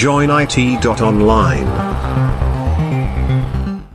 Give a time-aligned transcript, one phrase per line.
[0.00, 1.68] joinit.online.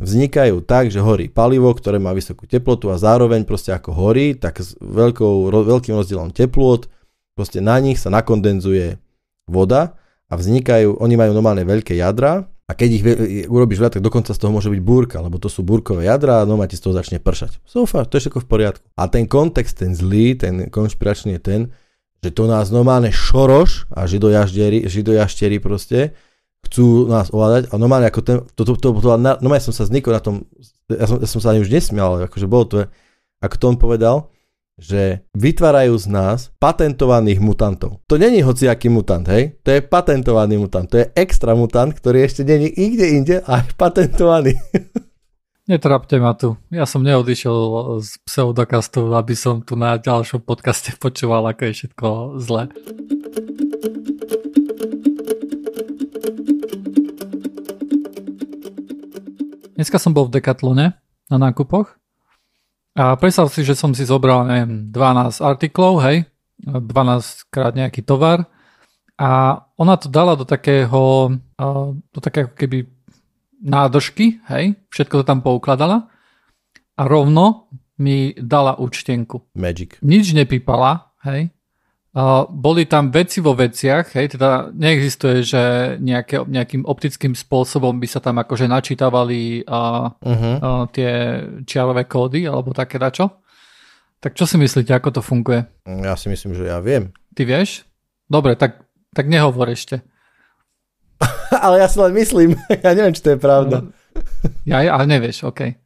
[0.00, 4.60] vznikajú tak, že horí palivo, ktoré má vysokú teplotu a zároveň proste ako horí, tak
[4.60, 6.84] s veľkou, veľkým rozdielom teplôt,
[7.32, 9.00] proste na nich sa nakondenzuje
[9.48, 9.96] voda
[10.30, 13.02] a vznikajú, oni majú normálne veľké jadra a keď ich
[13.50, 16.46] urobíš veľa, tak dokonca z toho môže byť búrka, lebo to sú búrkové jadra a
[16.46, 17.58] normálne ti z toho začne pršať.
[17.66, 18.84] So far, to je všetko v poriadku.
[18.94, 21.60] A ten kontext, ten zlý, ten konšpiračný je ten,
[22.22, 26.14] že to nás normálne šoroš a židojaštieri, židojaštieri proste
[26.62, 30.14] chcú nás ovládať a normálne ako ten, to, to, to, to, normálne som sa znikol
[30.14, 30.46] na tom,
[30.86, 32.76] ja som, ja som sa ani už nesmial, akože bolo to,
[33.42, 34.30] ako to on povedal,
[34.80, 38.00] že vytvárajú z nás patentovaných mutantov.
[38.08, 39.60] To není hociaký mutant, hej?
[39.62, 40.88] To je patentovaný mutant.
[40.88, 44.56] To je extra mutant, ktorý ešte není nikde inde a je patentovaný.
[45.70, 46.58] Netrapte ma tu.
[46.72, 47.54] Ja som neodišiel
[48.02, 52.06] z pseudokastu, aby som tu na ďalšom podcaste počúval, ako je všetko
[52.42, 52.62] zle.
[59.78, 60.98] Dneska som bol v Decathlone
[61.30, 61.99] na nákupoch
[62.94, 66.26] a predstav si, že som si zobral, neviem, 12 artiklov, hej,
[66.60, 68.44] 12 krát nejaký tovar
[69.16, 71.32] a ona to dala do takého,
[71.90, 72.88] do takého keby
[73.60, 76.08] nádržky, hej, všetko to tam poukladala
[76.96, 77.68] a rovno
[78.00, 79.52] mi dala účtenku.
[79.54, 80.00] Magic.
[80.00, 81.52] Nič nepípala, hej.
[82.10, 85.62] Uh, boli tam veci vo veciach, hej, teda neexistuje, že
[86.02, 90.54] nejaké, nejakým optickým spôsobom by sa tam akože načítavali uh, uh-huh.
[90.58, 93.46] uh, tie čiarové kódy alebo také dačo.
[94.18, 95.62] Tak čo si myslíte, ako to funguje?
[95.86, 97.14] Ja si myslím, že ja viem.
[97.38, 97.86] Ty vieš?
[98.26, 98.82] Dobre, tak,
[99.14, 100.02] tak nehovor ešte.
[101.64, 102.58] ale ja si len myslím.
[102.84, 103.86] ja neviem, či to je pravda.
[104.66, 105.78] ja, ale nevieš, OK.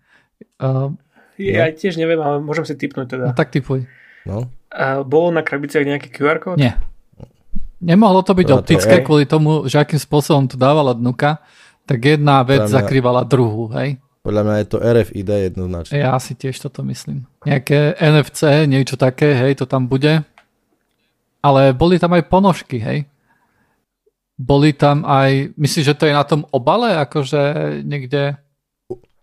[0.57, 0.89] Uh,
[1.37, 1.77] ja no.
[1.77, 3.27] tiež neviem, ale môžem si typnúť teda.
[3.29, 3.84] No tak typuj.
[4.25, 4.49] No.
[4.75, 6.59] A bolo na krabiciach nejaký QR kód?
[6.59, 6.83] Nie.
[7.79, 11.39] Nemohlo to byť to optické to kvôli tomu, že akým spôsobom to dávala dnuka,
[11.87, 14.03] tak jedna vec mňa, zakrývala druhú, hej?
[14.25, 16.01] Podľa mňa je to RFID jednoznačne.
[16.01, 17.29] Ja si tiež toto myslím.
[17.45, 20.25] Nejaké NFC, niečo také, hej, to tam bude.
[21.45, 23.05] Ale boli tam aj ponožky, hej?
[24.34, 27.41] Boli tam aj, myslíš, že to je na tom obale, akože
[27.84, 28.41] niekde?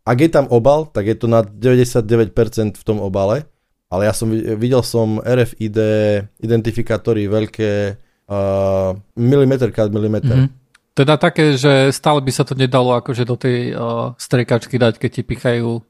[0.05, 3.49] Ak je tam obal, tak je to na 99% v tom obale,
[3.91, 5.77] ale ja som videl som RFID
[6.39, 7.71] identifikátory veľké
[8.31, 10.47] uh, milimeter krát milimeter.
[10.47, 10.59] Mm-hmm.
[10.95, 15.09] Teda také, že stále by sa to nedalo akože do tej uh, strekačky dať, keď
[15.11, 15.83] ti pichajú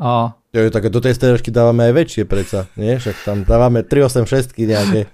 [0.00, 2.96] uh, Jo, tak do tej strekačky dávame aj väčšie predsa, nie?
[2.96, 5.00] Však tam dávame 386 nejaké.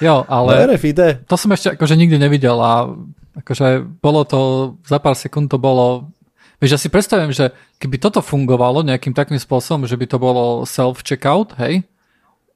[0.00, 1.28] Jo, ale no, RFID.
[1.28, 2.88] to som ešte akože nikdy nevidel a
[3.36, 4.40] akože bolo to,
[4.88, 6.08] za pár sekúnd to bolo
[6.60, 10.68] Vieš, ja si predstavím, že keby toto fungovalo nejakým takým spôsobom, že by to bolo
[10.68, 11.88] self-checkout, hej,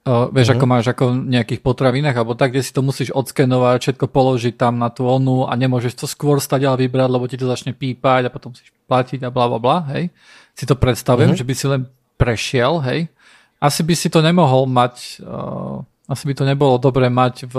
[0.05, 0.61] uh, vieš, uh-huh.
[0.61, 4.55] ako máš ako v nejakých potravinách, alebo tak, kde si to musíš odskenovať, všetko položiť
[4.61, 7.73] tam na tú onu a nemôžeš to skôr stať ale vybrať, lebo ti to začne
[7.73, 10.13] pípať a potom musíš platiť a bla bla bla, hej.
[10.53, 11.41] Si to predstavím, uh-huh.
[11.41, 11.83] že by si len
[12.21, 13.09] prešiel, hej.
[13.57, 17.57] Asi by si to nemohol mať uh, asi by to nebolo dobre mať v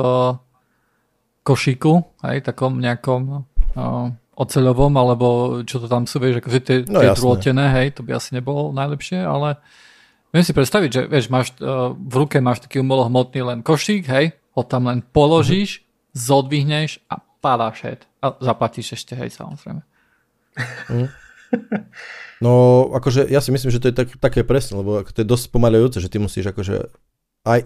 [1.42, 5.28] košíku, aj takom nejakom uh, oceľovom, alebo
[5.64, 8.76] čo to tam sú, vieš, akože tie, no, tie drôtené, hej, to by asi nebolo
[8.76, 9.60] najlepšie, ale
[10.36, 14.36] viem si predstaviť, že vieš, máš, uh, v ruke máš taký umolohmotný len košík, hej,
[14.56, 16.20] ho tam len položíš, mm-hmm.
[16.20, 18.02] zodvihneš a padáš head.
[18.20, 19.82] A zaplatíš ešte, hej, samozrejme.
[20.92, 21.10] Mm.
[22.44, 25.56] No, akože ja si myslím, že to je tak, také presne, lebo to je dosť
[25.56, 26.92] pomalejúce, že ty musíš akože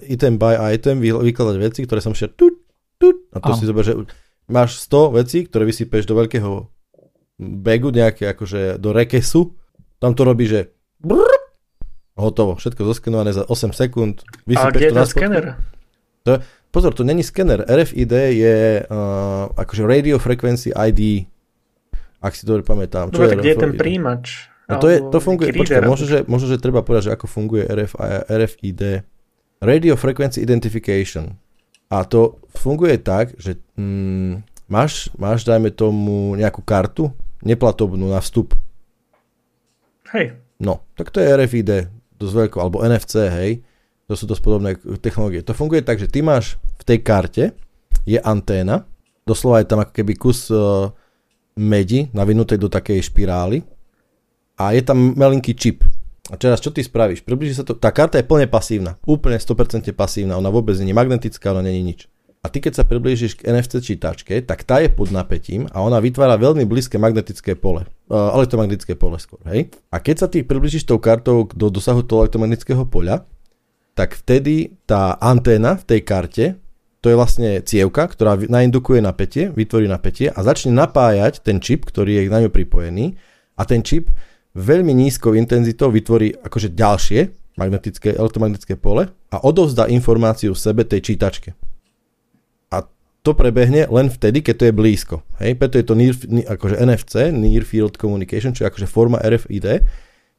[0.05, 2.61] item by item vykladať veci, ktoré som šiel tut,
[3.01, 3.57] tut, a to oh.
[3.57, 3.97] si zober, že
[4.49, 6.67] máš 100 vecí, ktoré vysypeš do veľkého
[7.39, 9.55] bagu, nejaké akože do rekesu,
[10.01, 11.39] tam to robí, že brrr,
[12.19, 14.27] hotovo, všetko zoskenované za 8 sekúnd.
[14.51, 15.43] A kde je ten skener?
[16.27, 16.43] To,
[16.75, 17.63] pozor, to není skener.
[17.63, 21.31] RFID je uh, akože Radio Frequency ID,
[22.19, 23.15] ak si dobre pamätám.
[23.15, 24.51] Dobre, tak kde je ten príjimač?
[24.69, 27.65] No to, je, to funguje, počkaj, možno že, možno, že treba povedať, že ako funguje
[27.65, 27.97] RF,
[28.29, 29.01] RFID.
[29.59, 31.35] Radio Frequency Identification.
[31.89, 37.09] A to funguje tak, že mm, máš, máš, dajme tomu, nejakú kartu,
[37.41, 38.53] neplatobnú na vstup.
[40.13, 40.37] Hej.
[40.61, 41.71] No, tak to je RFID,
[42.21, 43.51] dosť veľko, alebo NFC, hej.
[44.05, 45.41] To sú dosť podobné technológie.
[45.45, 47.43] To funguje tak, že ty máš v tej karte,
[48.05, 48.85] je anténa,
[49.25, 50.89] doslova je tam ako keby kus uh,
[51.57, 53.61] medi navinutej do takej špirály
[54.57, 55.85] a je tam malinký čip.
[56.29, 57.25] A teraz čo ty spravíš?
[57.25, 60.97] Približí sa to, tá karta je plne pasívna, úplne 100% pasívna, ona vôbec nie je
[60.97, 62.05] magnetická, ona není nič.
[62.39, 65.99] A ty keď sa priblížiš k NFC čítačke, tak tá je pod napätím a ona
[65.99, 67.83] vytvára veľmi blízke magnetické pole.
[68.07, 69.67] Uh, elektromagnetické pole skôr, hej?
[69.91, 73.27] A keď sa ty priblížiš tou kartou do dosahu toho elektromagnetického poľa,
[73.91, 76.45] tak vtedy tá anténa v tej karte,
[77.03, 82.23] to je vlastne cievka, ktorá naindukuje napätie, vytvorí napätie a začne napájať ten čip, ktorý
[82.23, 83.19] je na ňu pripojený
[83.59, 84.15] a ten čip
[84.59, 87.19] veľmi nízkou intenzitou vytvorí akože ďalšie
[87.55, 91.55] magnetické, elektromagnetické pole a odovzdá informáciu sebe tej čítačke
[93.19, 95.15] to prebehne len vtedy, keď to je blízko.
[95.43, 95.59] Hej?
[95.59, 96.15] Preto je to near,
[96.47, 99.83] akože NFC, Near Field Communication, čo je akože forma RFID.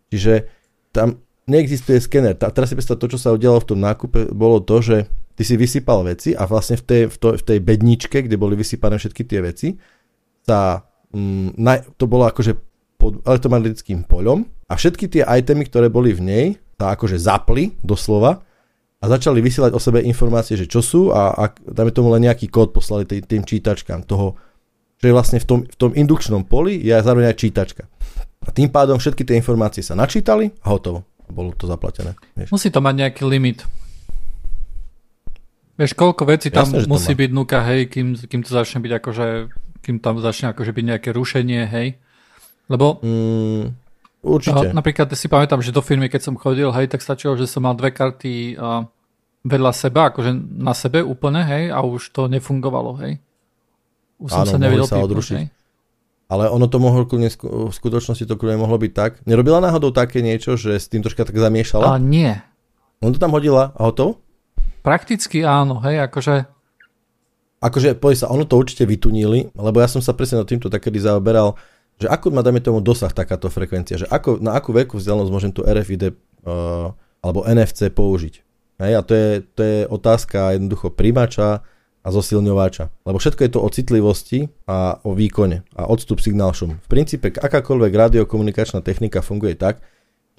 [0.09, 0.49] Čiže
[0.91, 2.35] tam neexistuje skener.
[2.41, 4.97] A teraz si predstav, to, čo sa udialo v tom nákupe, bolo to, že
[5.37, 8.57] ty si vysypal veci a vlastne v tej, v, to, v tej bedničke, kde boli
[8.57, 9.69] vysypané všetky tie veci,
[10.49, 10.81] sa,
[11.13, 12.57] mm, na, to bolo akože
[13.01, 18.45] pod elektromagnetickým poľom a všetky tie itemy, ktoré boli v nej, sa akože zapli doslova
[19.01, 22.53] a začali vysielať o sebe informácie, že čo sú a, a dáme tomu len nejaký
[22.53, 24.37] kód poslali tým, tým čítačkám toho,
[25.01, 27.89] že vlastne v tom, v tom indukčnom poli je zároveň aj čítačka.
[28.45, 31.09] A tým pádom všetky tie informácie sa načítali a hotovo.
[31.33, 32.17] Bolo to zaplatené.
[32.37, 32.53] Vieš.
[32.53, 33.65] Musí to mať nejaký limit.
[35.81, 39.27] Vieš, koľko vecí tam Jasne, musí byť nuka, hej, kým, kým to začne byť akože,
[39.81, 41.97] kým tam začne akože byť nejaké rušenie, hej.
[42.71, 43.81] Lebo mm,
[44.21, 44.77] Určite.
[44.77, 47.73] Napríklad si pamätám, že do firmy, keď som chodil, hej, tak stačilo, že som mal
[47.73, 48.85] dve karty a
[49.41, 53.17] vedľa seba, akože na sebe úplne, hej, a už to nefungovalo, hej.
[54.21, 55.37] Už som Áno, sa nevedel sa odrušiť.
[55.41, 55.49] Hej.
[56.29, 59.13] Ale ono to mohlo, v skutočnosti to kľudne mohlo byť tak.
[59.25, 61.89] Nerobila náhodou také niečo, že s tým troška tak zamiešala?
[61.89, 62.37] A nie.
[63.01, 64.21] On to tam hodila a hotovo?
[64.85, 66.45] Prakticky áno, hej, akože...
[67.65, 71.01] Akože, povedz sa, ono to určite vytunili, lebo ja som sa presne na týmto takedy
[71.01, 71.57] zaoberal,
[72.01, 75.53] že ako má, dajme tomu, dosah takáto frekvencia, že ako, na akú veľkú vzdialenosť môžem
[75.53, 78.35] tu RFID uh, alebo NFC použiť.
[78.81, 81.61] Hej, a to je, to je otázka jednoducho príjmača
[82.01, 82.89] a zosilňováča.
[83.05, 86.81] Lebo všetko je to o citlivosti a o výkone a odstup signál šum.
[86.81, 89.85] V princípe akákoľvek radiokomunikačná technika funguje tak,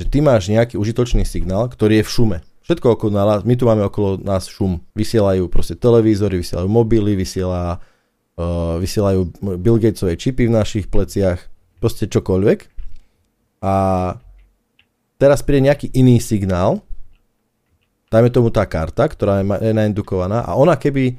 [0.01, 2.37] že ty máš nejaký užitočný signál, ktorý je v šume.
[2.65, 4.81] Všetko okolo nás, my tu máme okolo nás šum.
[4.97, 7.77] Vysielajú proste televízory, vysielajú mobily, vysiela,
[8.41, 9.29] uh, vysielajú
[9.61, 11.50] Bill Gatesové čipy v našich pleciach,
[11.81, 12.59] proste čokoľvek.
[13.65, 13.75] A
[15.17, 16.85] teraz príde nejaký iný signál,
[18.13, 21.17] dajme tomu tá karta, ktorá je naindukovaná a ona keby,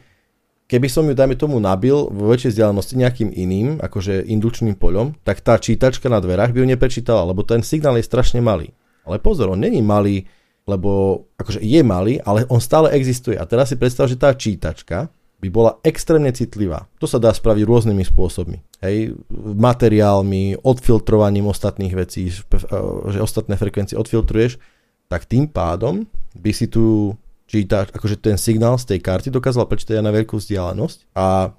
[0.70, 5.42] keby som ju, dajme tomu, nabil vo väčšej vzdialenosti nejakým iným, akože indukčným poľom, tak
[5.42, 8.70] tá čítačka na dverách by ju neprečítala, lebo ten signál je strašne malý.
[9.02, 10.30] Ale pozor, on není malý,
[10.62, 13.34] lebo akože je malý, ale on stále existuje.
[13.34, 15.10] A teraz si predstav, že tá čítačka
[15.42, 16.86] by bola extrémne citlivá.
[17.02, 18.62] To sa dá spraviť rôznymi spôsobmi.
[18.78, 24.62] Hej, materiálmi, odfiltrovaním ostatných vecí, že ostatné frekvencie odfiltruješ,
[25.10, 26.06] tak tým pádom
[26.38, 27.12] by si tu
[27.50, 31.10] čítač, akože ten signál z tej karty dokázal prečítať aj na veľkú vzdialenosť.
[31.18, 31.50] A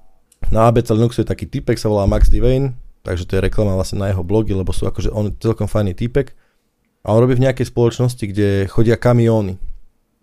[0.48, 2.72] na ABC Linux je taký typek, sa volá Max Devane,
[3.04, 6.32] takže to je reklama vlastne na jeho blogy, lebo sú akože on celkom fajný typek.
[7.04, 9.60] A on robí v nejakej spoločnosti, kde chodia kamióny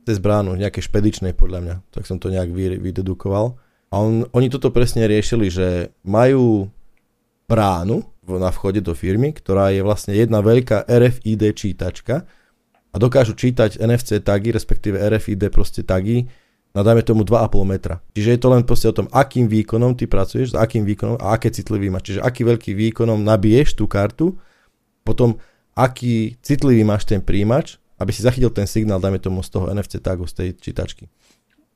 [0.04, 3.56] cez bránu, nejaké špedičnej podľa mňa, tak som to nejak vy, vydedukoval.
[3.90, 6.70] A on, oni toto presne riešili, že majú
[7.50, 12.22] bránu na vchode do firmy, ktorá je vlastne jedna veľká RFID čítačka
[12.90, 16.30] a dokážu čítať NFC tagy, respektíve RFID proste tagy
[16.70, 17.98] na dajme tomu 2,5 metra.
[18.14, 21.34] Čiže je to len proste o tom, akým výkonom ty pracuješ, s akým výkonom a
[21.34, 22.14] aké citlivý máš.
[22.14, 24.38] Čiže aký veľký výkonom nabiješ tú kartu,
[25.02, 25.42] potom
[25.74, 30.00] aký citlivý máš ten príjimač aby si zachytil ten signál, dajme tomu z toho NFC
[30.00, 31.06] tagu, z tej čítačky.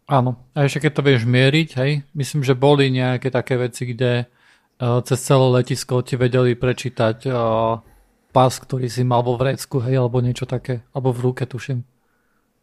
[0.09, 4.25] Áno, a ešte keď to vieš mieriť, hej, myslím, že boli nejaké také veci, kde
[4.25, 7.81] uh, cez celé letisko ti vedeli prečítať uh,
[8.33, 11.85] pás, ktorý si mal vo vrecku, hej, alebo niečo také, alebo v ruke, tuším.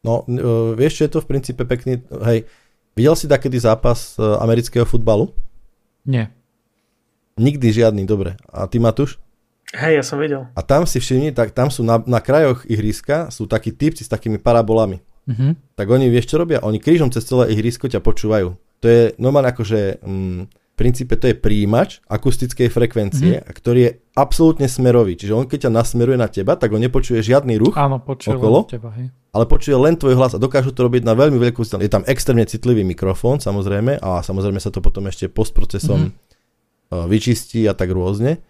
[0.06, 2.46] No, uh, vieš, čo je to v princípe pekný, hej,
[2.94, 5.34] videl si takedy zápas uh, amerického futbalu?
[6.06, 6.30] Nie.
[7.41, 8.38] Nikdy žiadny, dobre.
[8.53, 9.18] A ty, Matúš?
[9.72, 10.51] Hej, ja som vedel.
[10.51, 14.12] A tam si všimni, tak tam sú na, na krajoch ihriska, sú takí typci s
[14.12, 15.00] takými parabolami.
[15.30, 15.80] Mm-hmm.
[15.80, 16.60] Tak oni, vieš čo robia?
[16.66, 18.51] Oni krížom cez celé ihrisko ťa počúvajú.
[18.82, 23.54] To je normálne akože, mm, v princípe to je príjimač akustickej frekvencie, mm-hmm.
[23.54, 25.16] ktorý je absolútne smerový.
[25.16, 28.68] Čiže on keď ťa nasmeruje na teba, tak on nepočuje žiadny ruch Áno, počuje okolo,
[28.68, 29.08] teba, hej.
[29.32, 31.86] ale počuje len tvoj hlas a dokážu to robiť na veľmi veľkú stranu.
[31.86, 36.30] Je tam extrémne citlivý mikrofón, samozrejme, a samozrejme sa to potom ešte postprocesom mm-hmm
[36.92, 38.44] vyčistí a tak rôzne,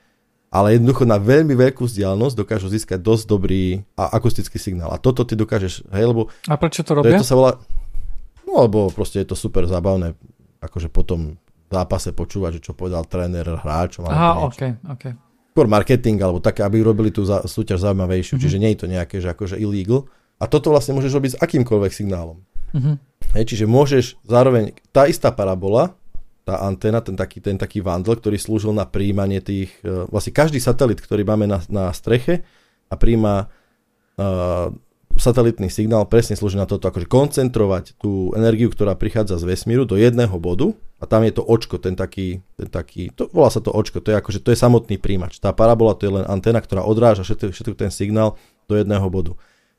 [0.51, 4.91] ale jednoducho na veľmi veľkú vzdialenosť dokážu získať dosť dobrý akustický signál.
[4.91, 6.27] A toto ty dokážeš, hej, lebo...
[6.51, 7.15] A prečo to robia?
[7.15, 7.55] To, to sa volá,
[8.43, 10.11] no lebo proste je to super zábavné,
[10.59, 14.11] akože potom v zápase počúvať, že čo povedal tréner hráčom.
[14.11, 15.03] Aha, ok, ok.
[15.55, 18.43] Skôr marketing, alebo také, aby robili tú za, súťaž zaujímavejšiu, mm-hmm.
[18.43, 20.11] čiže nie je to nejaké, že akože illegal.
[20.35, 22.43] A toto vlastne môžeš robiť s akýmkoľvek signálom.
[22.75, 22.95] Mm-hmm.
[23.39, 25.95] Hej, čiže môžeš zároveň, tá istá parabola,
[26.41, 30.57] tá antena, ten taký, ten taký vandl, ktorý slúžil na príjmanie tých, uh, vlastne každý
[30.57, 32.41] satelit, ktorý máme na, na streche
[32.89, 33.49] a príjma
[34.17, 34.73] uh,
[35.17, 39.99] satelitný signál, presne slúži na toto, akože koncentrovať tú energiu, ktorá prichádza z vesmíru do
[39.99, 40.71] jedného bodu
[41.01, 44.13] a tam je to očko, ten taký, ten taký to, volá sa to očko, to
[44.13, 45.41] je akože, to je samotný príjimač.
[45.41, 49.33] Tá parabola to je len antena, ktorá odráža všetko, všetko ten signál do jedného bodu.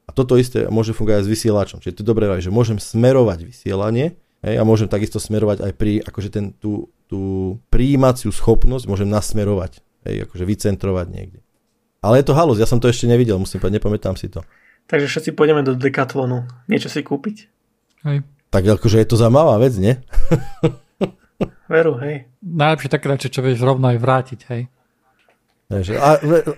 [0.04, 1.78] A toto isté môže fungovať aj s vysielačom.
[1.78, 6.02] Čiže to je dobré, že môžem smerovať vysielanie Hej, a môžem takisto smerovať aj pri,
[6.02, 11.40] akože ten, tú, tú príjímaciu schopnosť môžem nasmerovať, hej, akože vycentrovať niekde.
[12.02, 14.42] Ale je to halus, ja som to ešte nevidel, musím povedať, nepamätám si to.
[14.90, 17.46] Takže všetci pôjdeme do Decathlonu, niečo si kúpiť.
[18.02, 18.26] Hej.
[18.50, 19.94] Tak akože je to zaujímavá vec, nie?
[21.70, 22.26] Veru, hej.
[22.42, 24.62] Najlepšie také radšej, čo vieš rovno aj vrátiť, hej.
[25.72, 26.08] A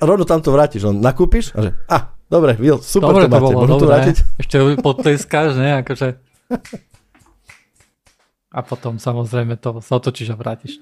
[0.00, 3.44] rovno tam to vrátiš, len nakúpiš a že, a, dobre, Will, super dobre to, máte,
[3.44, 4.16] bolo, môžem to vrátiť?
[4.42, 6.18] Ešte podtleskáš, ne, akože
[8.54, 10.78] a potom samozrejme to sa otočíš a vrátiš.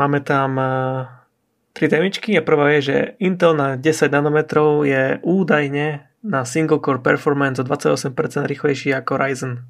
[0.00, 1.04] Máme tam uh,
[1.76, 7.04] tri témičky a prvá je, že Intel na 10 nanometrov je údajne na single core
[7.04, 8.16] performance o 28%
[8.48, 9.60] rýchlejší ako Ryzen.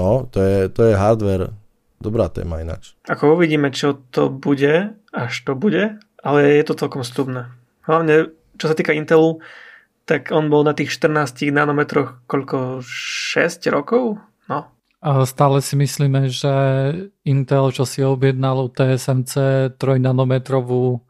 [0.00, 1.52] No, to je, to je hardware.
[2.00, 2.96] Dobrá téma ináč.
[3.04, 7.52] Ako uvidíme, čo to bude, až to bude, ale je to celkom stupné.
[7.84, 9.42] Hlavne čo sa týka Intelu,
[10.04, 12.84] tak on bol na tých 14 nanometroch koľko?
[12.84, 14.20] 6 rokov?
[14.48, 14.68] No.
[15.04, 16.52] A stále si myslíme, že
[17.28, 19.32] Intel, čo si objednal u TSMC
[19.76, 21.04] 3 nanometrovú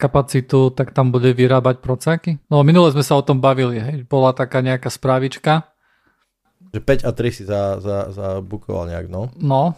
[0.00, 2.40] kapacitu, tak tam bude vyrábať procáky?
[2.48, 4.08] No minule sme sa o tom bavili, hej.
[4.08, 5.68] bola taká nejaká správička.
[6.72, 9.28] Že 5 a 3 si za, za, za bukoval nejak, no.
[9.36, 9.76] No,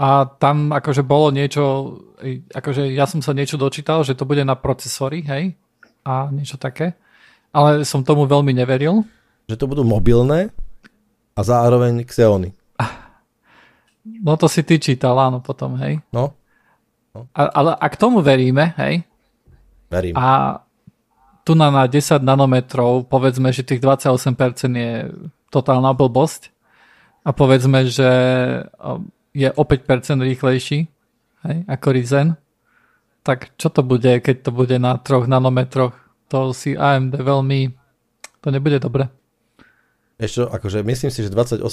[0.00, 1.96] a tam akože bolo niečo,
[2.56, 5.60] akože ja som sa niečo dočítal, že to bude na procesory, hej,
[6.04, 6.96] a niečo také.
[7.50, 9.02] Ale som tomu veľmi neveril.
[9.50, 10.54] Že to budú mobilné
[11.34, 12.52] a zároveň Xeony.
[14.00, 16.00] No to si ty čítal, áno, potom, hej.
[16.08, 16.32] No.
[17.12, 17.28] no.
[17.36, 19.04] A, ale ak tomu veríme, hej.
[19.92, 20.16] Verím.
[20.16, 20.60] A
[21.44, 24.32] tu na, na 10 nanometrov, povedzme, že tých 28%
[24.72, 24.92] je
[25.52, 26.48] totálna blbosť.
[27.20, 28.08] A povedzme, že
[29.36, 29.84] je o 5%
[30.16, 30.78] rýchlejší,
[31.44, 32.28] hej, ako Ryzen
[33.22, 35.96] tak čo to bude, keď to bude na troch nanometroch?
[36.30, 37.74] To si AMD veľmi...
[38.40, 39.12] To nebude dobre.
[40.20, 41.64] Ešte, akože myslím si, že 28%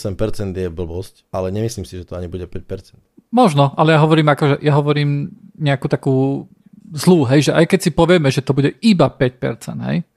[0.56, 2.96] je blbosť, ale nemyslím si, že to ani bude 5%.
[3.32, 6.48] Možno, ale ja hovorím, akože, ja hovorím nejakú takú
[6.96, 10.08] zlú, hej, že aj keď si povieme, že to bude iba 5%, hej.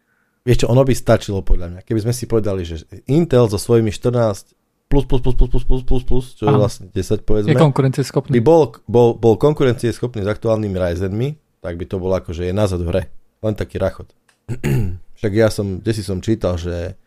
[0.47, 3.91] Vieš čo, ono by stačilo podľa mňa, keby sme si povedali, že Intel so svojimi
[3.91, 4.55] 14
[4.91, 6.59] plus, plus, plus, plus, plus, plus, plus, plus čo Aha.
[6.59, 7.55] je vlastne 10 povedzme.
[7.55, 8.35] Je konkurencieschopný.
[8.35, 11.29] By bol, bol, bol konkurencieschopný s aktuálnymi Ryzenmi,
[11.63, 13.03] tak by to bolo ako, že je nazad v hre.
[13.41, 14.11] Len taký rachot.
[15.23, 16.99] Však ja som, kde si som čítal, že,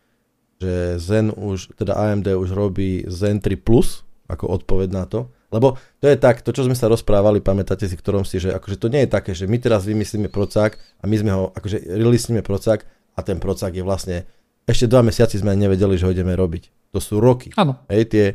[0.64, 5.28] že Zen už, teda AMD už robí Zen 3 Plus, ako odpoveď na to.
[5.52, 8.56] Lebo to je tak, to čo sme sa rozprávali, pamätáte si, v ktorom si, že
[8.56, 11.94] akože to nie je také, že my teraz vymyslíme procák a my sme ho, akože
[11.94, 12.82] releasíme procák
[13.14, 14.26] a ten procák je vlastne,
[14.66, 17.50] ešte dva mesiaci sme nevedeli, že ho ideme robiť to sú roky.
[17.58, 17.82] Áno.
[17.90, 18.26] Hej, tie,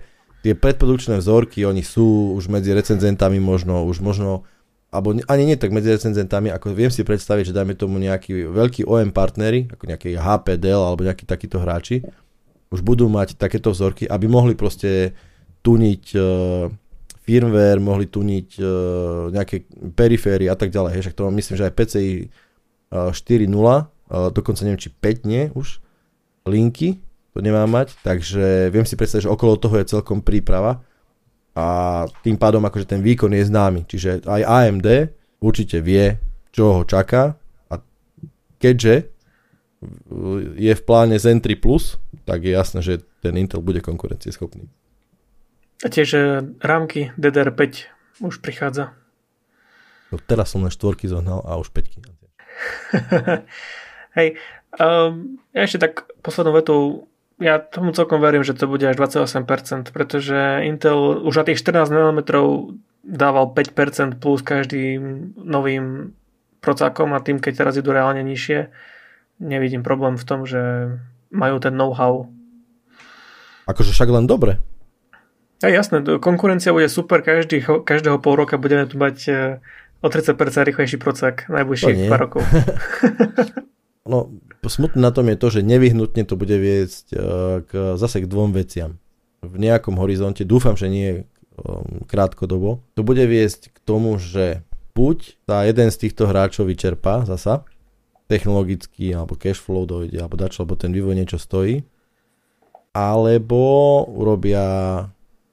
[0.43, 4.43] tie predprodukčné vzorky, oni sú už medzi recenzentami možno, už možno,
[4.91, 8.83] alebo ani nie tak medzi recenzentami, ako viem si predstaviť, že dajme tomu nejaký veľký
[8.91, 12.03] OM partnery, ako nejaký HP, Dell alebo nejakí takíto hráči,
[12.75, 15.15] už budú mať takéto vzorky, aby mohli proste
[15.63, 16.69] tuniť uh,
[17.23, 18.67] firmware, mohli tuniť uh,
[19.31, 20.99] nejaké periféry a tak ďalej.
[20.99, 22.11] Hej, však to myslím, že aj PCI
[22.91, 23.85] uh, 4.0, uh,
[24.35, 25.81] dokonca neviem, či 5 nie už,
[26.49, 27.01] linky,
[27.33, 30.81] to nemá mať, takže viem si predstaviť, že okolo toho je celkom príprava
[31.59, 31.67] a
[32.23, 34.89] tým pádom akože ten výkon je známy, čiže aj AMD
[35.43, 36.19] určite vie,
[36.55, 37.35] čo ho čaká
[37.71, 37.75] a
[38.63, 39.11] keďže
[40.59, 41.59] je v pláne Zen 3+,
[42.27, 44.67] tak je jasné, že ten Intel bude konkurencieschopný.
[45.83, 46.19] A tiež
[46.59, 47.87] rámky DDR5
[48.27, 48.99] už prichádza.
[50.11, 52.03] No, teraz som na štvorky zohnal a už 5.
[54.19, 54.35] Hej,
[54.81, 57.07] um, ja ešte tak poslednou vetou
[57.39, 61.91] ja tomu celkom verím, že to bude až 28%, pretože Intel už na tých 14
[61.91, 62.75] nanometrov
[63.07, 66.13] dával 5% plus každým novým
[66.59, 68.69] procákom a tým, keď teraz idú reálne nižšie,
[69.39, 70.93] nevidím problém v tom, že
[71.31, 72.27] majú ten know-how.
[73.71, 74.59] Akože však len dobre.
[75.63, 79.17] Ja, jasné, konkurencia bude super, každý, každého pol roka budeme tu mať
[80.03, 80.35] o 30%
[80.71, 82.43] rýchlejší procek najbližších pár rokov.
[84.11, 84.31] no,
[84.67, 87.15] smutné na tom je to, že nevyhnutne to bude viesť
[87.69, 88.99] k, zase k dvom veciam.
[89.39, 91.09] V nejakom horizonte, dúfam, že nie
[91.63, 94.67] um, krátkodobo, to bude viesť k tomu, že
[94.99, 97.63] buď sa jeden z týchto hráčov vyčerpá zasa,
[98.27, 101.87] technologicky, alebo cash flow dojde, alebo dačo, alebo ten vývoj niečo stojí,
[102.93, 103.63] alebo
[104.11, 104.67] urobia,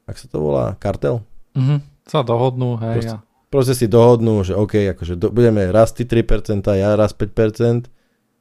[0.10, 1.22] ak sa to volá, kartel?
[1.54, 2.96] Mhm, sa dohodnú, hej.
[3.00, 3.24] Proste, ja.
[3.54, 7.88] proste si dohodnú, že OK, akože do, budeme raz 3%, ja raz 5%,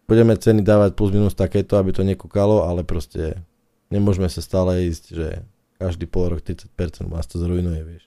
[0.04, 3.40] budeme ceny dávať plus minus takéto, aby to nekúkalo, ale proste
[3.88, 5.28] nemôžeme sa stále ísť, že
[5.80, 6.70] každý pol rok 30%
[7.10, 8.04] vás to zrujnuje, vieš.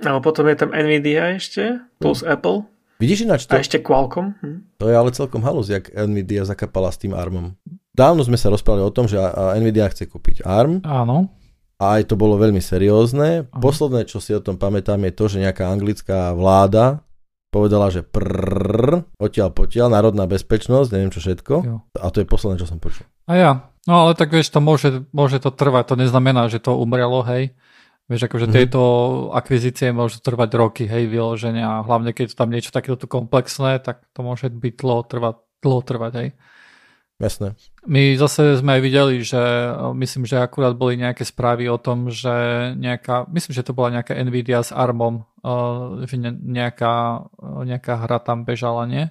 [0.00, 2.32] Ale potom je tam Nvidia ešte, plus hmm.
[2.32, 2.58] Apple.
[3.00, 3.56] Vidíš ináč to?
[3.56, 4.36] A ešte Qualcomm.
[4.40, 4.58] Hm.
[4.80, 7.56] To je ale celkom halus, jak Nvidia zakapala s tým ARMom.
[7.96, 9.16] Dávno sme sa rozprávali o tom, že
[9.60, 10.84] Nvidia chce kúpiť ARM.
[10.84, 11.32] Áno.
[11.80, 13.48] A aj to bolo veľmi seriózne.
[13.48, 13.60] Áno.
[13.60, 17.00] Posledné, čo si o tom pamätám, je to, že nejaká anglická vláda
[17.50, 21.54] povedala, že prrr, odtiaľ potiaľ, národná bezpečnosť, neviem čo všetko.
[21.66, 21.76] Jo.
[21.98, 23.04] A to je posledné, čo som počul.
[23.26, 23.50] A ja.
[23.90, 27.58] No ale tak vieš, to môže, môže to trvať, to neznamená, že to umrelo, hej.
[28.10, 28.58] Vieš, akože mm-hmm.
[28.58, 28.82] tieto
[29.30, 34.02] akvizície môžu trvať roky, hej, vyloženia a hlavne keď je tam niečo takéto komplexné, tak
[34.14, 36.28] to môže byť dlho trvať, dlho trvať, hej.
[37.20, 37.52] Jasné.
[37.84, 39.38] My zase sme aj videli, že
[39.92, 42.32] myslím, že akurát boli nejaké správy o tom, že
[42.80, 45.28] nejaká, myslím, že to bola nejaká Nvidia s ARMom,
[46.04, 49.08] že nejaká, nejaká hra tam bežala, nie?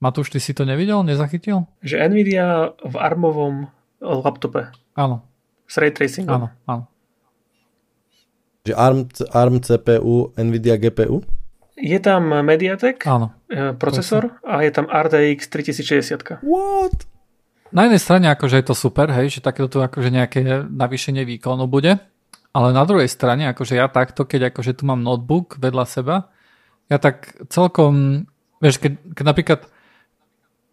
[0.00, 1.68] Matúš, ty si to nevidel, nezachytil?
[1.84, 3.68] Že Nvidia v ARMovom
[4.00, 4.72] laptope.
[4.96, 5.22] Áno.
[5.68, 6.34] S ray tracingom.
[6.34, 6.84] Áno, áno.
[8.64, 9.00] Že ARM,
[9.32, 11.20] ARM CPU, NVIDIA GPU?
[11.80, 13.32] Je tam Mediatek, Áno.
[13.48, 14.44] E, procesor presne.
[14.44, 16.44] a je tam RTX 3060.
[16.44, 17.08] What?
[17.72, 21.64] Na jednej strane akože je to super, hej, že takéto tu akože nejaké navýšenie výkonu
[21.70, 21.96] bude,
[22.50, 26.16] ale na druhej strane, akože ja takto, keď akože tu mám notebook vedľa seba,
[26.90, 28.26] ja tak celkom,
[28.58, 29.60] vieš, keď, keď napríklad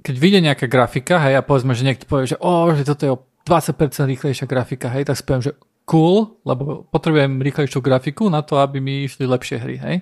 [0.02, 3.12] keď vyjde nejaká grafika, hej, a povedzme, že niekto povie, že o, že toto je
[3.12, 3.76] o 20%
[4.08, 5.54] rýchlejšia grafika, hej, tak poviem, že
[5.88, 9.96] cool, lebo potrebujem rýchlejšiu grafiku na to, aby mi išli lepšie hry, hej.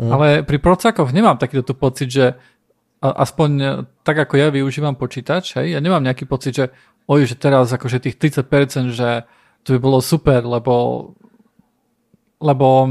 [0.00, 0.10] Mm.
[0.10, 2.26] Ale pri procákoch nemám takýto pocit, že
[3.00, 3.68] aspoň e,
[4.02, 6.66] tak ako ja využívam počítač, hej, ja nemám nejaký pocit, že
[7.10, 9.28] oj, že teraz akože tých 30%, že
[9.64, 10.74] to by bolo super, lebo
[12.40, 12.88] lebo,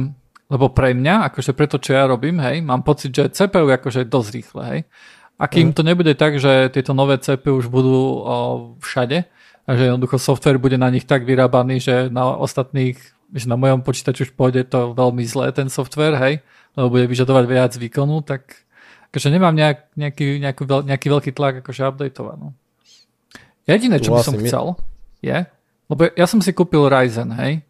[0.48, 3.76] lebo pre mňa, akože pre to, čo ja robím, hej, mám pocit, že CPU je
[3.82, 4.82] akože dosť rýchle, hej.
[5.40, 5.76] A kým mm.
[5.76, 8.36] to nebude tak, že tieto nové CPU už budú o,
[8.78, 9.26] všade,
[9.66, 12.98] a že jednoducho software bude na nich tak vyrábaný, že na ostatných,
[13.34, 16.46] že na mojom počítaču už pôjde to veľmi zlé ten software, hej,
[16.78, 18.66] lebo bude vyžadovať viac výkonu, tak
[19.10, 22.38] akože nemám nejak, nejaký, nejaký, nejaký veľký tlak akože updateovať.
[22.38, 22.54] No.
[23.66, 24.66] Jediné, čo by som chcel,
[25.22, 25.46] je,
[25.90, 27.66] lebo ja som si kúpil Ryzen, hej,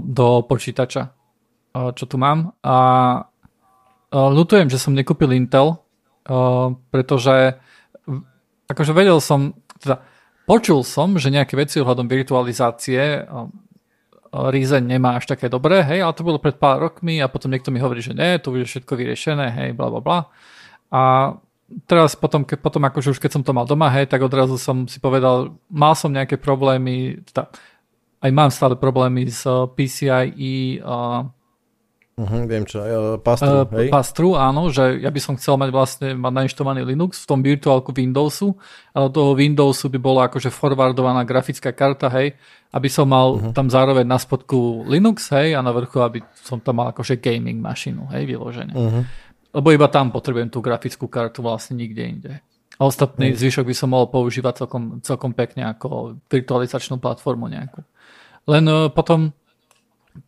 [0.00, 1.12] do počítača,
[1.94, 2.76] čo tu mám a
[4.10, 5.76] ľutujem, že som nekúpil Intel,
[6.90, 7.60] pretože
[8.66, 10.00] akože vedel som, teda
[10.46, 13.26] Počul som, že nejaké veci ohľadom virtualizácie
[14.30, 17.74] Ryzen nemá až také dobré, hej, ale to bolo pred pár rokmi a potom niekto
[17.74, 20.18] mi hovorí, že nie, to bude všetko vyriešené, hej, bla bla bla.
[20.94, 21.34] A
[21.86, 24.86] teraz potom, ke, potom akože už keď som to mal doma, hej, tak odrazu som
[24.86, 27.50] si povedal, mal som nejaké problémy, teda,
[28.22, 29.42] aj mám stále problémy s
[29.74, 31.26] PCIe uh,
[32.16, 33.92] Uh-huh, viem čo, uh, pastru, uh, hej?
[33.92, 37.92] Pastru, áno, že ja by som chcel mať vlastne mať nainštovaný Linux v tom virtuálku
[37.92, 38.56] Windowsu,
[38.96, 42.32] ale toho Windowsu by bola akože forwardovaná grafická karta, hej,
[42.72, 43.52] aby som mal uh-huh.
[43.52, 47.60] tam zároveň na spodku Linux, hej, a na vrchu, aby som tam mal akože gaming
[47.60, 48.72] mašinu, hej, vyloženie.
[48.72, 49.04] Uh-huh.
[49.56, 52.32] Lebo iba tam potrebujem tú grafickú kartu vlastne nikde inde.
[52.76, 53.40] A ostatný uh-huh.
[53.40, 57.80] zvyšok by som mohol používať celkom, celkom pekne ako virtualizačnú platformu nejakú.
[58.44, 59.32] Len uh, potom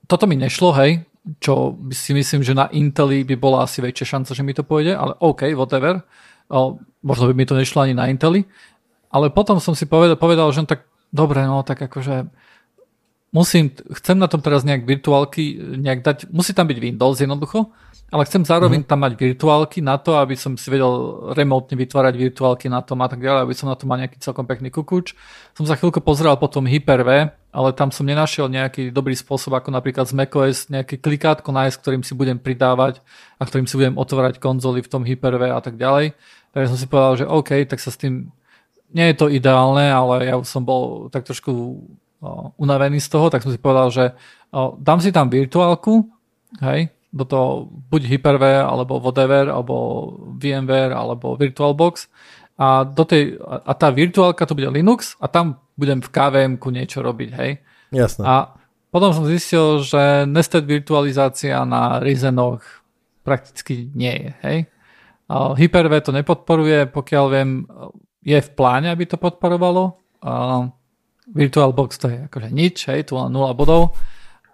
[0.08, 1.04] toto mi nešlo, hej,
[1.36, 4.96] čo si myslím, že na Inteli by bola asi väčšia šanca, že mi to pôjde,
[4.96, 6.00] ale OK, whatever.
[6.48, 8.48] O, možno by mi to nešlo ani na Inteli.
[9.12, 12.28] Ale potom som si povedal, povedal že no tak dobre, no tak akože
[13.32, 17.68] musím, chcem na tom teraz nejak virtuálky nejak dať, musí tam byť Windows jednoducho,
[18.08, 18.88] ale chcem zároveň mm-hmm.
[18.88, 23.08] tam mať virtuálky na to, aby som si vedel remotne vytvárať virtuálky na tom a
[23.08, 25.12] tak ďalej, aby som na to mal nejaký celkom pekný kukuč.
[25.52, 30.08] Som za chvíľku pozeral potom Hyper-V, ale tam som nenašiel nejaký dobrý spôsob, ako napríklad
[30.08, 33.04] z macOS nejaké klikátko nájsť, ktorým si budem pridávať
[33.36, 36.16] a ktorým si budem otvárať konzoly v tom Hyper-V a tak ďalej.
[36.56, 38.32] Takže som si povedal, že OK, tak sa s tým,
[38.88, 41.84] nie je to ideálne, ale ja som bol tak trošku
[42.58, 44.04] unavený z toho, tak som si povedal, že
[44.78, 46.06] dám si tam virtuálku,
[46.64, 49.74] hej, do toho buď Hyper-V, alebo whatever, alebo
[50.36, 52.10] VMware, alebo VirtualBox
[52.58, 57.00] a, do tej, a tá virtuálka to bude Linux a tam budem v kvm niečo
[57.00, 57.62] robiť, hej.
[57.94, 58.24] Jasné.
[58.26, 58.34] A
[58.88, 62.64] potom som zistil, že nested virtualizácia na Ryzenoch
[63.22, 64.30] prakticky nie je.
[64.42, 64.58] Hej?
[65.28, 67.68] Hyper-V to nepodporuje, pokiaľ viem,
[68.24, 70.00] je v pláne, aby to podporovalo.
[71.34, 73.92] VirtualBox to je akože nič, hej, tu len 0 bodov.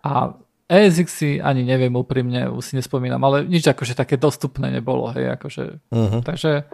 [0.03, 0.35] A
[0.65, 5.37] ESX si ani neviem úprimne, už si nespomínam, ale nič akože také dostupné nebolo, hej,
[5.39, 5.65] akože.
[5.93, 6.21] Uh-huh.
[6.25, 6.65] Takže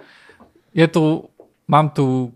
[0.70, 1.26] je tu,
[1.66, 2.30] mám tu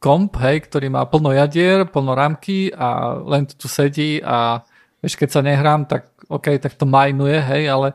[0.00, 4.64] komp, hej, ktorý má plno jadier, plno rámky a len tu sedí a
[5.04, 7.88] vieš, keď sa nehrám, tak OK, tak to majnuje, hej, ale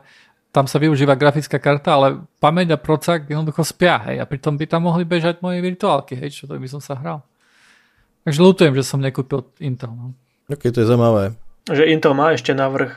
[0.52, 4.64] tam sa využíva grafická karta, ale pamäť a procak jednoducho spia, hej, a pritom by
[4.68, 7.24] tam mohli bežať moje virtuálky, hej, čo to by som sa hral.
[8.26, 9.94] Takže ľutujem, že som nekúpil Intel.
[9.94, 10.10] No.
[10.50, 11.38] Ok, to je zaujímavé.
[11.70, 12.90] Že Intel má ešte navrh.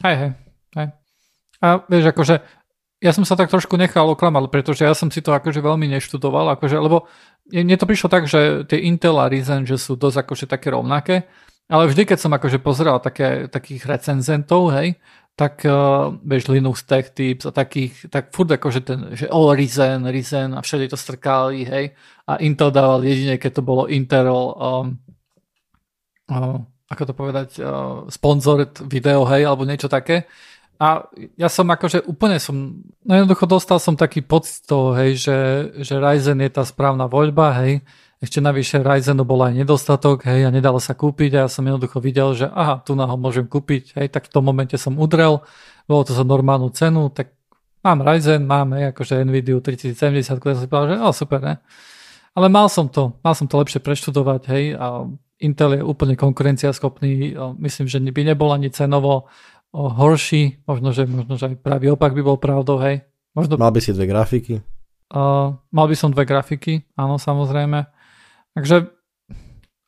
[0.00, 0.30] Hej, hej,
[0.80, 0.88] hej.
[1.60, 2.40] A vieš, akože
[3.04, 6.56] ja som sa tak trošku nechal oklamať, pretože ja som si to akože veľmi neštudoval,
[6.56, 7.04] akože, lebo
[7.52, 11.28] mne to prišlo tak, že tie Intel a Ryzen, že sú dosť akože také rovnaké,
[11.68, 14.96] ale vždy, keď som akože pozeral také, takých recenzentov, hej,
[15.36, 19.52] tak uh, vieš Linux Tech Tips a takých, tak furt akože ten, že o oh,
[19.52, 21.92] Ryzen, Ryzen a všade to strkali, hej,
[22.26, 24.98] a Intel dával jedine, keď to bolo Intel um,
[26.30, 30.30] uh, ako to povedať, uh, sponzor video, hej, alebo niečo také.
[30.76, 31.08] A
[31.40, 35.38] ja som akože úplne som, no jednoducho dostal som taký pocit toho, hej, že,
[35.80, 37.80] že Ryzen je tá správna voľba, hej,
[38.20, 41.96] ešte navyše Ryzenu bol aj nedostatok, hej, a nedalo sa kúpiť a ja som jednoducho
[41.98, 45.40] videl, že aha, tu na ho môžem kúpiť, hej, tak v tom momente som udrel,
[45.88, 47.32] bolo to za normálnu cenu, tak
[47.80, 49.96] mám Ryzen, mám, hej, akože Nvidia 3070,
[50.38, 51.56] ktoré som si povedal, že oh, super, ne?
[52.36, 55.08] Ale mal som to, mal som to lepšie preštudovať, hej, a
[55.40, 59.28] Intel je úplne konkurenciaschopný, myslím, že by nebol ani cenovo
[59.72, 63.08] horší, možno, že, možno, že aj pravý opak by bol pravdou, hej.
[63.32, 63.56] Možno...
[63.56, 64.60] Mal by si dve grafiky?
[65.12, 67.88] Uh, mal by som dve grafiky, áno, samozrejme.
[68.56, 68.88] Takže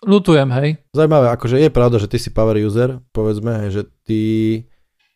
[0.04, 0.80] lutujem, hej.
[0.92, 4.20] Zajímavé, akože je pravda, že ty si power user, povedzme, hej, že ty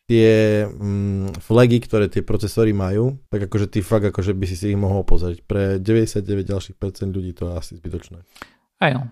[0.07, 4.65] tie mm, flagy, ktoré tie procesory majú, tak akože ty fakt akože by si si
[4.75, 5.43] ich mohol pozrieť.
[5.47, 8.19] Pre 99 ďalších percent ľudí to je asi zbytočné.
[8.83, 9.07] Aj no.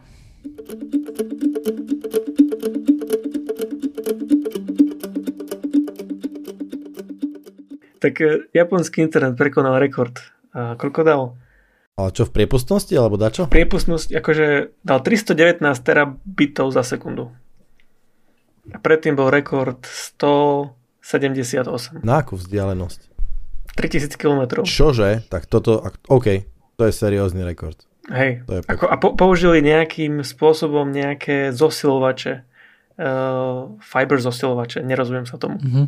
[8.01, 10.19] Tak eh, japonský internet prekonal rekord.
[10.51, 11.21] A koľko dal?
[11.95, 13.47] Ale čo, v priepustnosti, alebo dačo?
[13.47, 17.29] V priepustnosti, akože dal 319 terabitov za sekundu.
[18.71, 19.85] A predtým bol rekord
[21.01, 22.05] 178.
[22.05, 23.11] Na akú vzdialenosť?
[23.75, 24.41] 3000 km.
[24.63, 25.25] Čože?
[25.31, 26.45] Tak toto, OK,
[26.77, 27.77] to je seriózny rekord.
[28.11, 32.43] Hej, to je ako, a po, použili nejakým spôsobom nejaké zosilovače,
[32.97, 35.61] uh, fiber zosilovače, nerozumiem sa tomu.
[35.61, 35.85] Mm-hmm.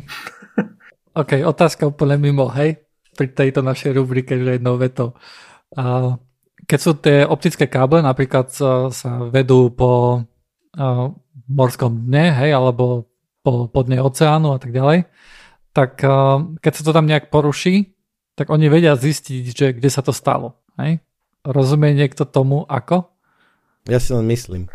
[1.20, 2.80] OK, otázka úplne mimo, hej,
[3.18, 5.18] pri tejto našej rubrike, že jednou vetou.
[5.74, 6.16] A
[6.64, 11.06] keď sú tie optické káble napríklad sa, sa vedú po uh,
[11.50, 13.10] morskom dne, hej, alebo
[13.44, 15.04] po, po dne oceánu a tak ďalej,
[15.76, 17.92] tak uh, keď sa to tam nejak poruší,
[18.34, 20.58] tak oni vedia zistiť, že kde sa to stalo.
[20.80, 21.04] Hej?
[21.44, 23.12] Rozumie niekto tomu ako?
[23.84, 24.72] Ja si len myslím.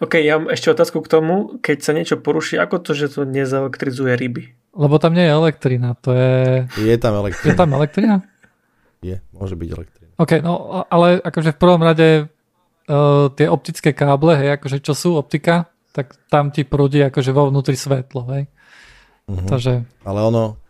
[0.00, 3.24] OK, ja mám ešte otázku k tomu, keď sa niečo poruší, ako to, že to
[3.24, 4.52] nezelektrizuje ryby?
[4.76, 6.68] Lebo tam nie je elektrina, to je...
[6.76, 7.48] Je tam elektrina.
[7.48, 8.16] Je tam elektrina?
[9.00, 10.12] Je, môže byť elektrina.
[10.20, 15.16] OK, no ale akože v prvom rade uh, tie optické káble, hej, akože čo sú
[15.16, 18.44] optika, tak tam ti prúdi akože vo vnútri svetlo, hej.
[19.24, 19.48] Uh-huh.
[19.48, 19.88] Takže...
[20.04, 20.60] Ale ono,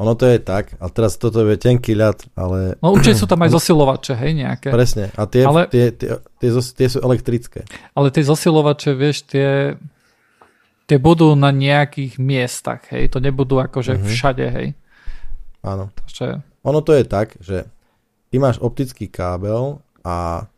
[0.00, 2.80] ono to je tak, a teraz toto je tenký ľad, ale...
[2.80, 4.72] No určite sú tam aj zosilovače, hej, nejaké.
[4.72, 5.68] Presne, a tie, ale...
[5.68, 7.68] tie, tie, tie, tie sú elektrické.
[7.92, 9.76] Ale tie zosilovače, vieš, tie,
[10.88, 14.08] tie budú na nejakých miestach, hej, to nebudú akože uh-huh.
[14.08, 14.68] všade, hej.
[15.60, 15.92] Áno.
[15.92, 17.68] Takže ono to je tak, že
[18.32, 20.48] ty máš optický kábel a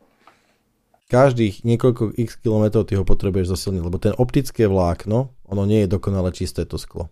[1.11, 5.93] každých niekoľko x kilometrov ty ho potrebuješ zosilniť, lebo ten optické vlákno, ono nie je
[5.93, 7.11] dokonale čisté to sklo.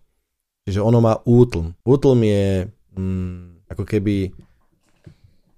[0.70, 1.74] Čiže ono má útlm.
[1.82, 4.30] Útlm je mm, ako keby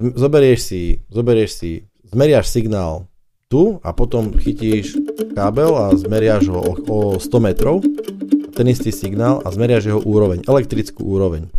[0.01, 1.73] zoberieš si, zoberieš si,
[2.09, 3.05] zmeriaš signál
[3.53, 4.97] tu a potom chytíš
[5.37, 7.85] kábel a zmeriaš ho o, o 100 metrov,
[8.57, 11.53] ten istý signál a zmeriaš jeho úroveň, elektrickú úroveň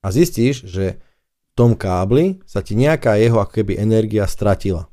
[0.00, 4.88] a zistíš, že v tom kábli sa ti nejaká jeho ako keby energia stratila.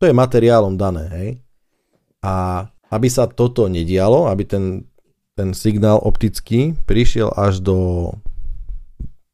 [0.00, 1.30] To je materiálom dané, hej.
[2.20, 4.64] A aby sa toto nedialo, aby ten,
[5.34, 7.76] ten signál optický prišiel až do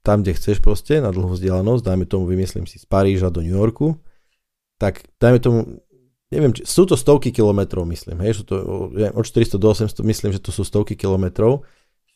[0.02, 3.54] tam, kde chceš proste, na dlhú vzdialenosť, dajme tomu, vymyslím si, z Paríža do New
[3.54, 3.94] Yorku,
[4.82, 5.58] tak dajme tomu,
[6.34, 8.58] neviem, či, sú to stovky kilometrov, myslím, hej, sú to
[8.98, 11.62] od 400 do 800, myslím, že to sú stovky kilometrov,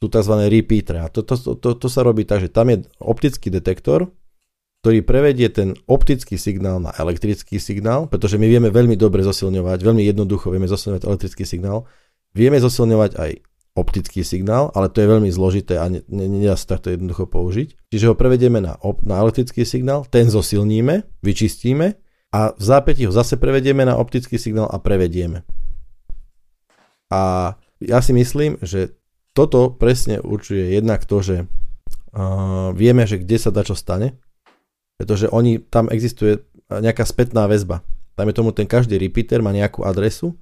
[0.03, 0.35] sú tzv.
[0.51, 0.99] repeater.
[1.01, 4.11] A to, to, to, to sa robí tak, že tam je optický detektor,
[4.87, 10.07] ktorý prevedie ten optický signál na elektrický signál, pretože my vieme veľmi dobre zosilňovať, veľmi
[10.07, 11.90] jednoducho vieme zosilňovať elektrický signál,
[12.31, 13.31] vieme zosilňovať aj
[13.75, 17.90] optický signál, ale to je veľmi zložité a nedá sa takto jednoducho použiť.
[17.90, 21.99] Čiže ho prevedieme na, op- na elektrický signál, ten zosilníme, vyčistíme
[22.31, 25.42] a v zápäti ho zase prevedieme na optický signál a prevedieme.
[27.11, 28.94] A ja si myslím, že
[29.35, 34.22] toto presne určuje jednak to, že uh, vieme, že kde sa dá čo stane,
[34.97, 37.85] pretože oni, tam existuje nejaká spätná väzba.
[38.17, 40.35] Dajme tomu, ten každý repeater má nejakú adresu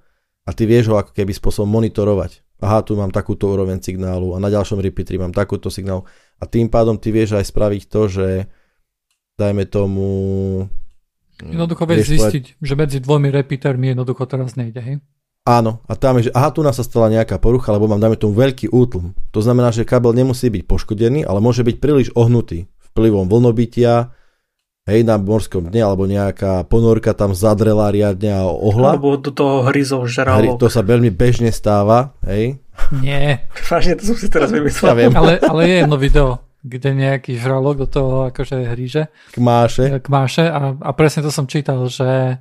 [0.46, 2.40] a ty vieš ho ako keby spôsobom monitorovať.
[2.62, 6.06] Aha, tu mám takúto úroveň signálu a na ďalšom repeateri mám takúto signálu
[6.38, 8.28] a tým pádom ty vieš aj spraviť to, že
[9.36, 10.06] dajme tomu...
[11.42, 14.96] Jednoducho vieš zistiť, povedať, že medzi dvomi repeatermi jednoducho teraz nejde, hej?
[15.44, 18.16] Áno, a tam je, že aha, tu nás sa stala nejaká porucha, lebo mám, dajme
[18.16, 19.12] tomu, veľký útlm.
[19.34, 22.64] To znamená, že kabel nemusí byť poškodený, ale môže byť príliš ohnutý
[22.94, 24.14] vplyvom vlnobytia,
[24.84, 28.96] hej, na morskom dne, alebo nejaká ponorka tam zadrela riadne a ohla.
[28.96, 30.40] Alebo do toho hryzol žralok.
[30.40, 32.60] Hry, to sa veľmi bežne stáva, hej.
[33.00, 33.48] Nie.
[33.70, 34.88] Vážne, to som si teraz vymyslel.
[34.92, 35.12] Ja viem.
[35.16, 36.28] Ale, ale je jedno video,
[36.60, 39.08] kde nejaký žralok do toho akože hríže.
[39.32, 40.04] Kmáše.
[40.04, 42.40] Kmáše a, a presne to som čítal, že,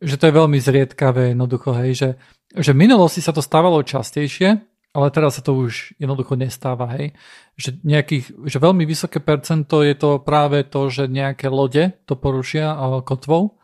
[0.00, 2.08] že to je veľmi zriedkavé jednoducho, hej, že,
[2.52, 4.60] že v minulosti sa to stávalo častejšie,
[4.92, 7.16] ale teraz sa to už jednoducho nestáva, hej.
[7.56, 12.76] Že, nejakých, že veľmi vysoké percento je to práve to, že nejaké lode to porušia
[13.04, 13.56] kotvou.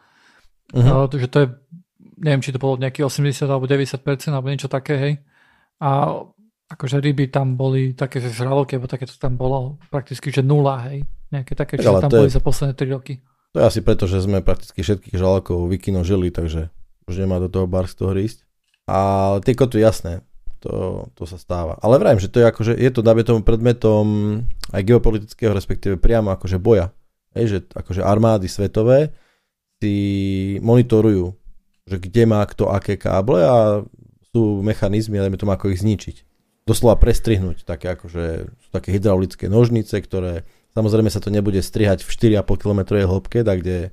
[0.69, 1.09] Uh-huh.
[1.09, 1.49] že to je,
[2.21, 5.15] neviem, či to bolo nejaký 80 alebo 90% alebo niečo také, hej.
[5.81, 6.21] A
[6.69, 10.89] akože ryby tam boli také, že žraloky, alebo také to tam bolo prakticky, že nula,
[10.93, 11.05] hej.
[11.29, 13.21] Nejaké také, čo tam boli je, za posledné 3 roky.
[13.57, 16.69] To je asi preto, že sme prakticky všetkých žralokov vykinožili, takže
[17.09, 18.45] už nemá do toho bar z toho ísť.
[18.89, 20.25] Ale tie kotvy, jasné,
[20.59, 21.79] to, to sa stáva.
[21.79, 24.05] Ale vrajím, že to je akože, je to dáme tomu predmetom
[24.75, 26.91] aj geopolitického, respektíve priamo akože boja.
[27.33, 29.15] Hej, že akože armády svetové
[29.79, 29.95] si
[30.59, 31.39] monitorujú,
[31.87, 33.87] že kde má kto aké káble a
[34.35, 36.27] sú mechanizmy, ale tomu ako ich zničiť.
[36.69, 38.25] Doslova prestrihnúť, také akože,
[38.61, 40.45] sú také hydraulické nožnice, ktoré
[40.77, 43.89] samozrejme sa to nebude strihať v 4,5 km hĺbke, tak kde,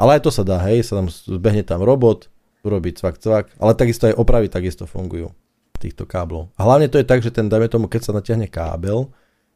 [0.00, 2.26] ale aj to sa dá, hej, sa tam zbehne tam robot,
[2.66, 5.30] urobiť cvak, cvak, ale takisto aj opravy takisto fungujú
[5.78, 6.50] týchto káblov.
[6.58, 9.08] A hlavne to je tak, že ten, dajme tomu, keď sa natiahne kábel,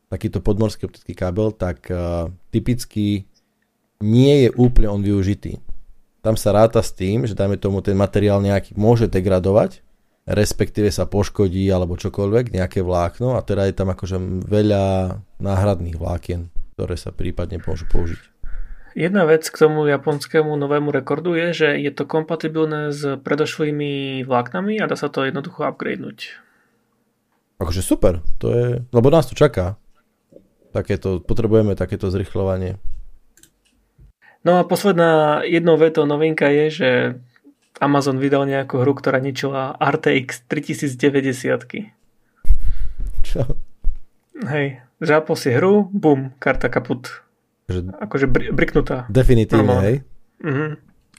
[0.07, 3.27] takýto podmorský optický kábel, tak uh, typicky
[4.03, 5.63] nie je úplne on využitý.
[6.23, 9.83] Tam sa ráta s tým, že dajme tomu ten materiál nejaký môže degradovať,
[10.27, 16.47] respektíve sa poškodí alebo čokoľvek, nejaké vlákno a teda je tam akože veľa náhradných vlákien,
[16.79, 18.32] ktoré sa prípadne môžu použiť.
[18.93, 24.77] Jedna vec k tomu japonskému novému rekordu je, že je to kompatibilné s predošlými vláknami
[24.81, 26.37] a dá sa to jednoducho upgradenúť.
[27.57, 29.81] Akože super, to je, lebo nás to čaká.
[30.77, 32.77] Takéto, potrebujeme takéto zrychľovanie.
[34.43, 36.91] No a posledná jednou vetou novinka je, že
[37.79, 41.93] Amazon vydal nejakú hru, ktorá ničila RTX 3090.
[43.23, 43.41] Čo?
[44.43, 47.23] Hej, žápol si hru, bum, karta kaput.
[47.71, 47.95] Že...
[47.95, 49.07] Akože briknutá.
[49.07, 49.97] Definitívne, hej?
[50.43, 50.71] Mm-hmm.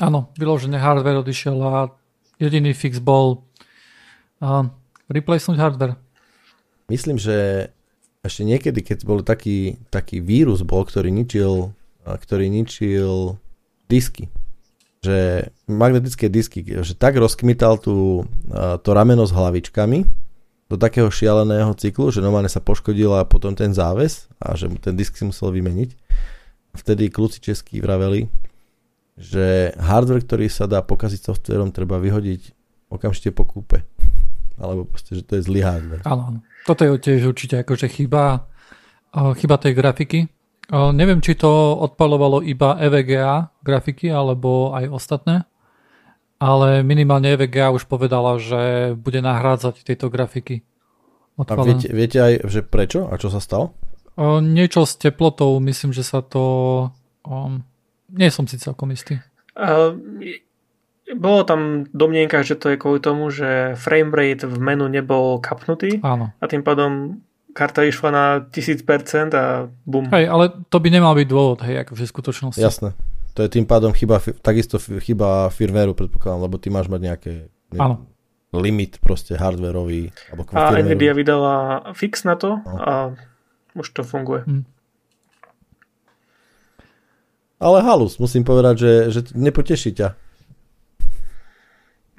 [0.03, 1.93] Áno, vyložené hardware odišiel a
[2.41, 3.45] jediný fix bol
[4.41, 4.67] uh,
[5.07, 5.95] replacenúť hardware.
[6.91, 7.69] Myslím, že
[8.23, 13.39] ešte niekedy, keď bol taký, taký vírus bol, ktorý ničil, ktorý ničil
[13.91, 14.31] disky,
[15.03, 18.23] že magnetické disky, že tak rozkmital tú,
[18.83, 20.07] to rameno s hlavičkami
[20.71, 25.19] do takého šialeného cyklu, že normálne sa poškodila potom ten záves a že ten disk
[25.19, 26.02] si musel vymeniť
[26.73, 28.27] vtedy kľúci českí vraveli,
[29.13, 32.53] že hardware, ktorý sa dá pokaziť softverom, treba vyhodiť
[32.89, 33.85] okamžite po kúpe.
[34.61, 36.05] Alebo proste, že to je zlý hardware.
[36.05, 38.45] Áno, toto je tiež určite akože chyba,
[39.13, 40.19] chyba tej grafiky.
[40.71, 45.35] Neviem, či to odpalovalo iba EVGA grafiky, alebo aj ostatné,
[46.39, 50.63] ale minimálne EVGA už povedala, že bude nahrádzať tieto grafiky.
[51.35, 51.59] Odpalené.
[51.59, 53.75] A viete, viete aj, že prečo a čo sa stalo?
[54.13, 56.43] O, niečo s teplotou, myslím, že sa to...
[57.25, 57.33] O,
[58.13, 59.17] nie som si celkom istý.
[59.57, 59.97] Uh,
[61.17, 66.31] bolo tam domnienka, že to je kvôli tomu, že framerate v menu nebol kapnutý Áno.
[66.39, 67.21] a tým pádom
[67.53, 70.09] karta išla na 1000% a bum.
[70.09, 72.61] Hej, ale to by nemal byť dôvod, hej, ako v skutočnosti.
[72.61, 72.97] Jasné.
[73.33, 77.31] To je tým pádom chyba, takisto chyba firmwareu, predpokladám, lebo ty máš mať nejaké
[77.77, 78.05] Áno.
[78.53, 80.13] limit proste hardwareový.
[80.33, 81.53] Alebo a Nvidia vydala
[81.97, 82.77] fix na to no.
[82.77, 82.93] a
[83.77, 84.45] už to funguje.
[84.45, 84.65] Hm.
[87.63, 90.19] Ale halus, musím povedať, že, že nepoteší ťa.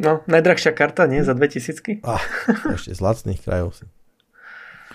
[0.00, 1.22] No, najdrahšia karta, nie?
[1.22, 2.18] Za 2000 ah,
[2.74, 3.84] Ešte z lacných krajov si.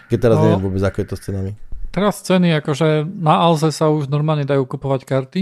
[0.09, 0.43] Keď teraz no.
[0.49, 1.51] neviem vôbec, ako je to s cenami.
[1.93, 5.41] teraz ceny, akože na Alze sa už normálne dajú kupovať karty.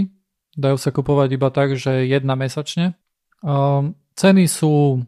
[0.54, 2.94] Dajú sa kupovať iba tak, že jedna mesačne.
[3.40, 5.02] Um, ceny sú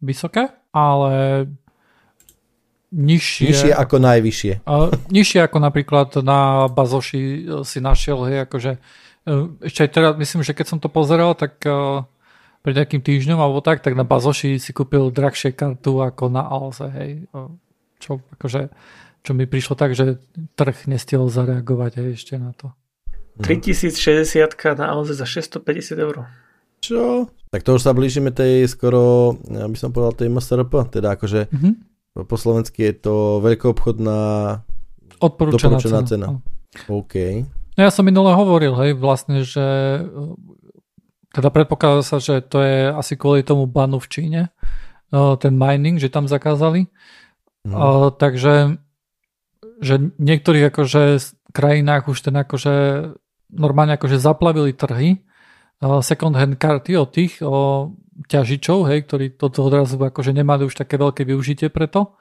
[0.00, 1.44] vysoké, ale
[2.90, 3.46] nižšie.
[3.50, 4.52] Nižšie ako najvyššie.
[4.66, 10.42] Uh, nižšie ako napríklad na Bazoši si našiel, hej, akože uh, ešte aj teraz, myslím,
[10.42, 12.04] že keď som to pozeral, tak uh,
[12.60, 16.90] pred nejakým týždňom alebo tak, tak na Bazoši si kúpil drahšie kartu ako na Alze,
[16.92, 17.10] hej.
[18.00, 18.68] Čo akože
[19.20, 20.16] čo mi prišlo tak, že
[20.56, 22.72] trh nestiel zareagovať aj ešte na to.
[23.40, 24.24] 3060
[24.76, 26.28] na Alze za 650 eur.
[26.80, 27.28] Čo?
[27.52, 31.72] Tak to už sa blížime tej skoro, aby som povedal, tej MSRP, teda akože mm-hmm.
[32.14, 34.20] Po slovensky je to veľkoobchodná
[35.22, 36.28] odporúčaná, odporúčaná cena.
[36.36, 36.88] cena.
[36.90, 37.14] OK.
[37.78, 39.64] No ja som minule hovoril, hej, vlastne, že
[41.30, 44.42] teda predpokladá sa, že to je asi kvôli tomu banu v Číne,
[45.14, 46.90] ten mining, že tam zakázali.
[47.60, 48.80] Uh, takže
[49.80, 51.02] že v niektorých akože
[51.52, 52.74] krajinách už ten akože
[53.52, 55.24] normálne akože zaplavili trhy
[56.04, 57.88] second hand karty od tých o
[58.26, 62.12] ťažičov, hej, ktorí toto odrazu akože nemali už také veľké využitie preto.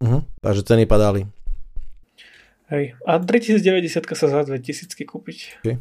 [0.00, 0.24] Uh-huh.
[0.40, 1.28] Takže ceny padali.
[2.72, 2.96] Hej.
[3.04, 5.60] A 3090 sa za 2000 kúpiť.
[5.60, 5.76] Okay.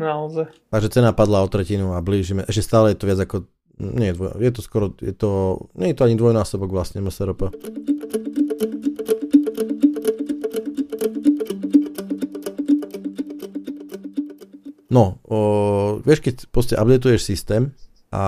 [0.00, 0.48] Naozaj.
[0.72, 2.48] Takže cena padla o tretinu a blížime.
[2.48, 3.44] Ešte stále je to viac ako...
[3.80, 4.96] Nie, je to skoro...
[4.96, 7.52] Je to, nie je to ani dvojnásobok vlastne MSRP.
[14.90, 15.38] No, o,
[16.02, 17.70] vieš, keď proste updateuješ systém
[18.10, 18.24] a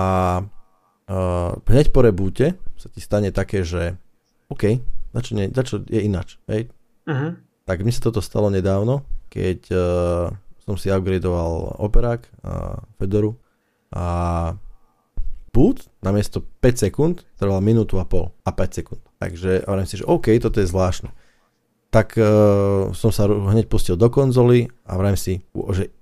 [1.11, 3.99] o, hneď po reboote sa ti stane také, že
[4.47, 4.79] OK,
[5.15, 6.71] začo, nie, začo je inač, hej?
[7.07, 7.35] Uh-huh.
[7.63, 10.27] Tak mi sa toto stalo nedávno, keď uh,
[10.63, 13.35] som si upgradeoval Operák a Fedoru
[13.91, 14.05] a
[15.53, 19.01] boot namiesto 5 sekúnd trval minútu a pol a 5 sekúnd.
[19.21, 21.11] Takže hovorím si, že OK, toto je zvláštne.
[21.93, 25.33] Tak uh, som sa hneď pustil do konzoly a vrajím si,
[25.77, 25.93] že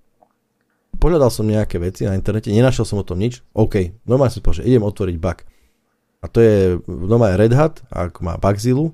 [1.01, 4.69] pohľadal som nejaké veci na internete, nenašiel som o tom nič, OK, normálne som povedal,
[4.69, 5.41] idem otvoriť bug.
[6.21, 8.93] A to je normálne Red Hat, ak má Bugzilla.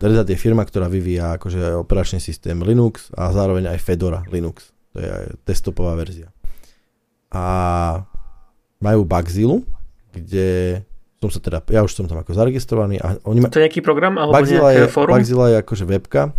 [0.00, 4.72] Red Hat je firma, ktorá vyvíja akože operačný systém Linux a zároveň aj Fedora Linux.
[4.96, 6.32] To je aj desktopová verzia.
[7.28, 7.44] A
[8.80, 9.60] majú Bugzilla,
[10.16, 10.80] kde
[11.20, 12.96] som sa teda, ja už som tam ako zaregistrovaný.
[13.04, 13.52] A oni ma...
[13.52, 15.20] To je nejaký program alebo Bugzilla je, fórum?
[15.20, 16.32] Bugzilla je akože webka,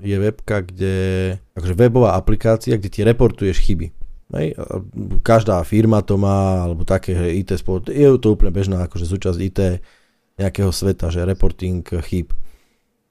[0.00, 0.96] je webka, kde,
[1.52, 3.92] akože webová aplikácia, kde ti reportuješ chyby.
[4.32, 4.56] Hej?
[5.20, 9.60] Každá firma to má, alebo také IT spolu, je to úplne bežná akože súčasť IT
[10.40, 12.32] nejakého sveta, že reporting chýb.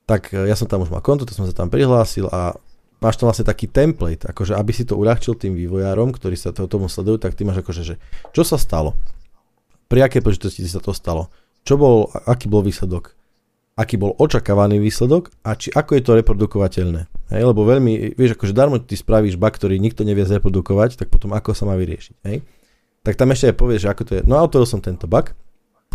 [0.10, 2.58] Tak e, ja som tam už mal konto, tak som sa tam prihlásil a
[2.98, 6.66] máš tam vlastne taký template, akože aby si to uľahčil tým vývojárom, ktorí sa to,
[6.66, 7.96] tomu sledujú, tak ty máš akože, že
[8.34, 8.98] čo sa stalo?
[9.86, 11.30] Pri akej príležitosti sa to stalo?
[11.62, 13.19] Čo bol, aký bol výsledok?
[13.80, 17.08] Aký bol očakávaný výsledok a či ako je to reprodukovateľné.
[17.32, 21.32] Hej, lebo veľmi, vieš, akože darmo ty spravíš bug, ktorý nikto nevie zreprodukovať, tak potom
[21.32, 22.16] ako sa má vyriešiť.
[22.28, 22.44] Hej?
[23.08, 24.22] Tak tam ešte aj povieš, že ako to je.
[24.28, 25.32] No autoril som tento bug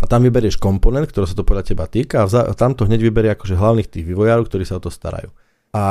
[0.01, 2.89] a tam vyberieš komponent, ktorý sa to podľa teba týka a, vza, a tam to
[2.89, 5.29] hneď vyberie akože hlavných tých vývojárov, ktorí sa o to starajú.
[5.69, 5.83] A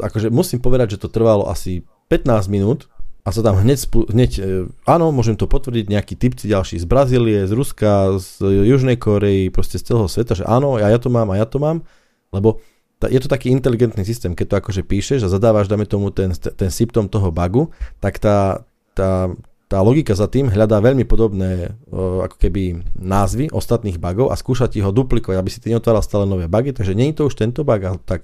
[0.00, 2.88] akože musím povedať, že to trvalo asi 15 minút,
[3.26, 4.42] a sa tam hneď, hneď e,
[4.86, 8.38] áno, môžem to potvrdiť, nejakí typci ďalší z Brazílie, z Ruska, z
[8.70, 11.58] Južnej Korei, proste z celého sveta, že áno, ja, ja to mám a ja to
[11.58, 11.82] mám,
[12.30, 12.62] lebo
[13.02, 16.30] ta, je to taký inteligentný systém, keď to akože píšeš a zadávaš, dáme tomu ten,
[16.38, 18.62] ten symptom toho bugu, tak tá,
[18.94, 19.34] tá,
[19.66, 24.70] tá logika za tým hľadá veľmi podobné o, ako keby názvy ostatných bugov a skúša
[24.70, 27.34] ti ho duplikovať, aby si ty neotváral stále nové bugy, takže nie je to už
[27.34, 28.22] tento bug, tak,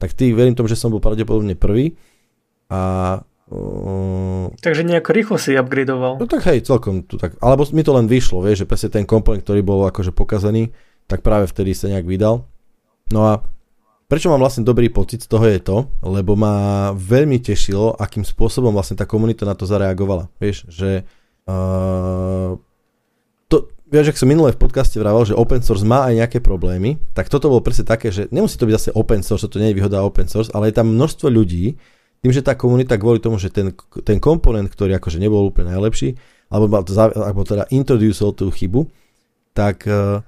[0.00, 2.00] tak ty verím tomu, že som bol pravdepodobne prvý
[2.72, 6.20] a Uh, Takže nejako rýchlo si upgradeoval.
[6.20, 7.40] No tak hej, celkom tu tak.
[7.40, 10.68] Alebo mi to len vyšlo, vieš, že presne ten komponent, ktorý bol akože pokazaný,
[11.08, 12.44] tak práve vtedy sa nejak vydal.
[13.08, 13.40] No a
[14.04, 18.68] prečo mám vlastne dobrý pocit z toho je to, lebo ma veľmi tešilo, akým spôsobom
[18.68, 20.28] vlastne tá komunita na to zareagovala.
[20.36, 21.08] Vieš, že
[21.48, 22.52] uh,
[23.48, 27.00] to, vieš, ak som minulé v podcaste vravel, že open source má aj nejaké problémy,
[27.16, 29.80] tak toto bolo presne také, že nemusí to byť zase open source, to nie je
[29.80, 31.80] výhoda open source, ale je tam množstvo ľudí,
[32.18, 33.70] tým, že tá komunita kvôli tomu, že ten,
[34.02, 36.18] ten komponent, ktorý akože nebol úplne najlepší,
[36.50, 38.88] alebo, alebo teda introducel tú chybu,
[39.54, 40.24] tak, e,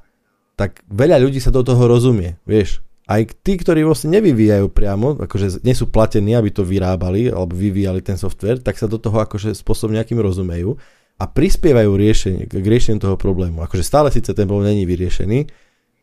[0.55, 2.84] tak veľa ľudí sa do toho rozumie, vieš.
[3.11, 8.07] Aj tí, ktorí vlastne nevyvíjajú priamo, akože nie sú platení, aby to vyrábali alebo vyvíjali
[8.07, 10.78] ten software, tak sa do toho akože spôsob nejakým rozumejú
[11.18, 13.66] a prispievajú riešenie, k riešeniu toho problému.
[13.66, 15.51] Akože stále síce ten problém není vyriešený,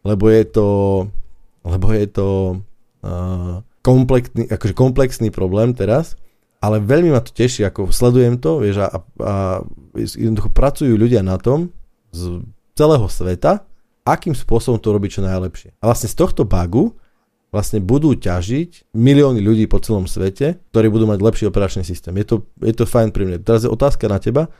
[0.03, 0.67] lebo je to,
[1.63, 2.27] lebo je to
[3.07, 6.19] uh, komplexný, akože komplexný problém teraz,
[6.59, 9.33] ale veľmi ma to teší, ako sledujem to, vieš, a, a
[9.95, 11.71] jednoducho pracujú ľudia na tom
[12.11, 12.43] z
[12.75, 13.63] celého sveta
[14.03, 15.69] a akým spôsobom to robiť čo najlepšie.
[15.79, 16.99] A vlastne z tohto bugu
[17.47, 22.11] vlastne budú ťažiť milióny ľudí po celom svete, ktorí budú mať lepší operačný systém.
[22.19, 23.37] Je to, je to fajn pri mne.
[23.39, 24.51] Teraz je otázka na teba,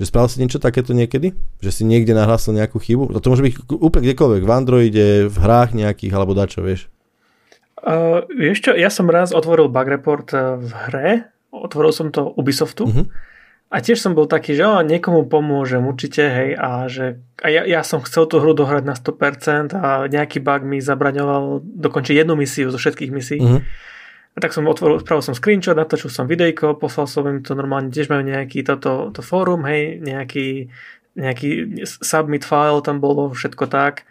[0.00, 1.36] že spravil si niečo takéto niekedy?
[1.60, 3.12] Že si niekde nahlásil nejakú chybu?
[3.20, 6.91] To môže byť úplne kdekoľvek, v Androide, v hrách nejakých, alebo dačo, vieš?
[7.82, 11.08] Uh, vieš čo, ja som raz otvoril bug report uh, v hre,
[11.50, 13.10] otvoril som to Ubisoftu uh-huh.
[13.74, 17.66] a tiež som bol taký, že oh, niekomu pomôžem určite, hej, a že a ja,
[17.66, 22.38] ja som chcel tú hru dohrať na 100% a nejaký bug mi zabraňoval dokončiť jednu
[22.38, 23.42] misiu zo všetkých misií.
[23.42, 23.66] Uh-huh.
[24.32, 27.90] A tak som otvoril, spravil som screenshot, natočil som videjko, poslal som im to normálne,
[27.90, 30.70] tiež majú nejaký toto to fórum, hej, nejaký,
[31.18, 34.06] nejaký submit file tam bolo, všetko tak.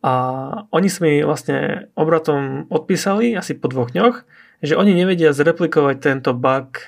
[0.00, 0.12] A
[0.72, 4.24] oni si mi vlastne obratom odpísali asi po dvoch dňoch,
[4.64, 6.80] že oni nevedia zreplikovať tento bug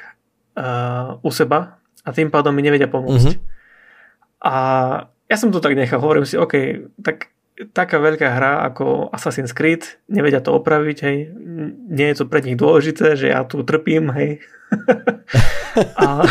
[0.56, 3.36] uh, u seba a tým pádom mi nevedia pomôcť.
[3.36, 3.50] Mm-hmm.
[4.42, 4.54] A
[5.28, 7.32] ja som to tak nechal, hovorím si, OK, tak
[7.70, 11.16] taká veľká hra ako Assassin's Creed, nevedia to opraviť, hej,
[11.88, 14.42] nie je to pre nich dôležité, že ja tu trpím, hej.
[16.00, 16.24] a...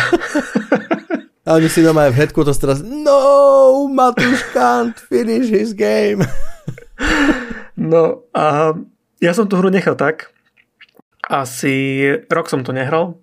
[1.45, 6.25] a oni si doma aj v headquarters teraz No, Matúš can't finish his game.
[7.81, 8.77] No a
[9.21, 10.29] ja som tú hru nechal tak.
[11.25, 13.21] Asi rok som to nehral.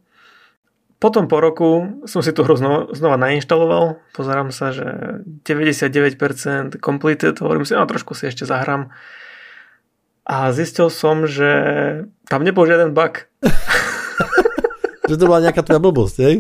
[0.98, 4.02] Potom po roku som si tú hru znova, znova nainštaloval.
[4.18, 7.38] Pozerám sa, že 99% completed.
[7.38, 8.90] Hovorím si, no trošku si ešte zahrám.
[10.26, 11.50] A zistil som, že
[12.26, 13.30] tam nebol žiaden bug.
[15.08, 16.36] že to bola nejaká tvoja blbosť, hej?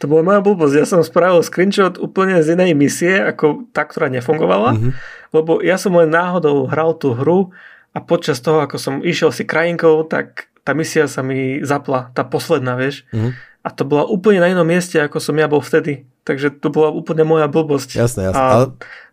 [0.00, 0.74] To bola moja blbosť.
[0.80, 4.76] Ja som spravil screenshot úplne z inej misie, ako tá, ktorá nefungovala.
[4.76, 7.54] Mm-hmm lebo ja som len náhodou hral tú hru
[7.94, 12.26] a počas toho, ako som išiel si krajinkou, tak tá misia sa mi zapla, tá
[12.26, 13.06] posledná, vieš.
[13.14, 13.32] Mm-hmm.
[13.60, 16.08] A to bola úplne na inom mieste, ako som ja bol vtedy.
[16.24, 17.96] Takže to bola úplne moja blbosť.
[17.96, 18.40] Jasné, jasné.
[18.40, 18.64] A ale...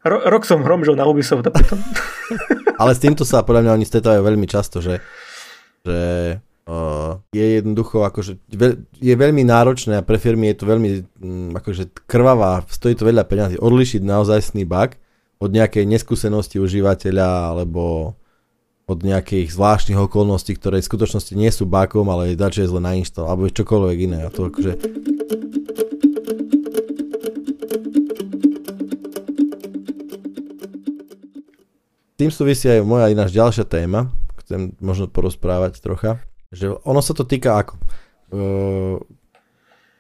[0.08, 1.80] ro- rok som hromžil na Ubisoft a potom.
[2.82, 5.04] ale s týmto sa podľa mňa oni stretávajú veľmi často, že,
[5.84, 5.98] že
[7.32, 8.44] je jednoducho akože
[9.00, 10.90] je veľmi náročné a pre firmy je to veľmi
[11.24, 15.00] um, akože krvavá, stojí to veľa peniazy odlišiť naozajstný bug
[15.40, 18.16] od nejakej neskúsenosti užívateľa alebo
[18.88, 23.28] od nejakých zvláštnych okolností, ktoré v skutočnosti nie sú bákom, ale dačo je zle nainštal,
[23.28, 24.20] alebo čokoľvek iné.
[24.24, 24.80] A to akože...
[32.18, 34.10] Tým súvisí aj moja ináč ďalšia téma,
[34.42, 37.76] chcem možno porozprávať trocha, že ono sa to týka ako.
[38.32, 38.98] Uh,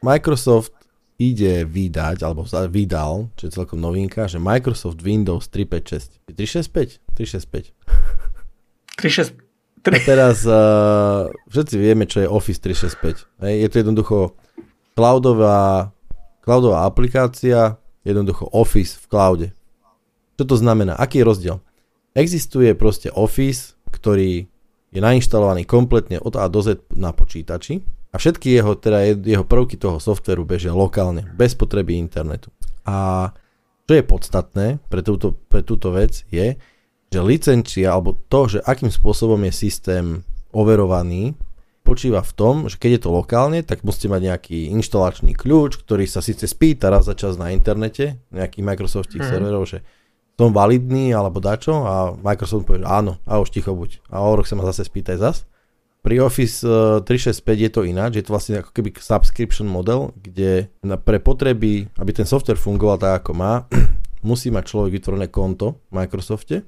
[0.03, 0.73] Microsoft
[1.17, 6.21] ide vydať, alebo vydal, čo je celkom novinka, že Microsoft Windows 356.
[6.29, 7.01] 365?
[7.17, 7.73] 365.
[9.01, 9.47] 365.
[9.87, 13.45] A teraz uh, všetci vieme, čo je Office 365.
[13.45, 14.17] Hej, je to jednoducho
[14.93, 15.89] cloudová,
[16.43, 19.47] cloudová aplikácia, jednoducho Office v cloude.
[20.37, 20.93] Čo to znamená?
[20.99, 21.57] Aký je rozdiel?
[22.13, 24.49] Existuje proste Office, ktorý
[24.97, 29.77] je nainštalovaný kompletne od A do Z na počítači a všetky jeho, teda jeho prvky
[29.77, 32.49] toho softveru bežia lokálne, bez potreby internetu.
[32.89, 33.29] A
[33.85, 36.57] čo je podstatné pre túto, pre túto vec je,
[37.07, 40.05] že licencia, alebo to, že akým spôsobom je systém
[40.51, 41.37] overovaný,
[41.87, 46.03] počíva v tom, že keď je to lokálne, tak musíte mať nejaký inštalačný kľúč, ktorý
[46.03, 49.29] sa síce spýta raz za čas na internete, nejakých Microsoftích mm.
[49.31, 49.87] serverov, že
[50.37, 54.05] som validný alebo dačo a Microsoft povie, že áno, a už ticho buď.
[54.13, 55.49] A o rok sa ma zase spýtaj zas.
[56.05, 60.69] Pri Office 365 eh, je to ináč, je to vlastne ako keby subscription model, kde
[61.03, 63.65] pre potreby, aby ten software fungoval tak, ako má,
[64.29, 66.63] musí mať človek vytvorené konto v Microsofte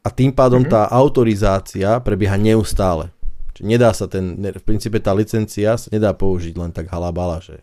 [0.00, 0.88] a tým pádom mm-hmm.
[0.88, 3.12] tá autorizácia prebieha neustále.
[3.52, 7.60] Čiže nedá sa ten, v princípe tá licencia sa nedá použiť len tak halabala, že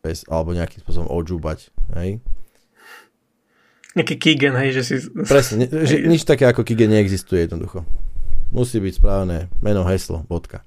[0.00, 1.68] bez, alebo nejakým spôsobom odžúbať,
[2.00, 2.24] hej.
[3.94, 4.94] Nejaký keygen, hej, že si...
[5.26, 7.86] Presne, ne, že nič také ako keygen neexistuje jednoducho
[8.54, 10.62] musí byť správne meno, heslo, bodka.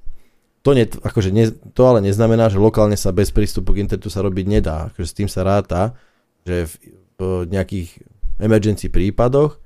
[0.67, 4.19] To, ne, akože ne, to ale neznamená, že lokálne sa bez prístupu k internetu sa
[4.19, 4.91] robiť nedá.
[4.91, 5.95] Akože s tým sa ráta,
[6.43, 6.73] že v,
[7.15, 8.03] v nejakých
[8.43, 9.57] emergency prípadoch e,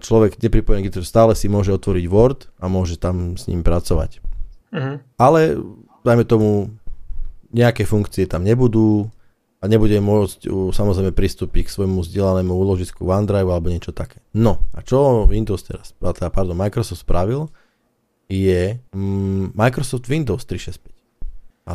[0.00, 4.24] človek nepripojený k internetu stále si môže otvoriť Word a môže tam s ním pracovať.
[4.72, 4.96] Uh-huh.
[5.20, 5.60] Ale
[6.00, 6.72] dajme tomu,
[7.52, 9.12] nejaké funkcie tam nebudú,
[9.56, 14.20] a nebude môcť samozrejme pristúpiť k svojmu vzdelanému úložisku OneDrive alebo niečo také.
[14.36, 17.48] No a čo Windows teraz, teda, pardon, Microsoft spravil,
[18.28, 20.92] je mm, Microsoft Windows 365.
[21.66, 21.72] A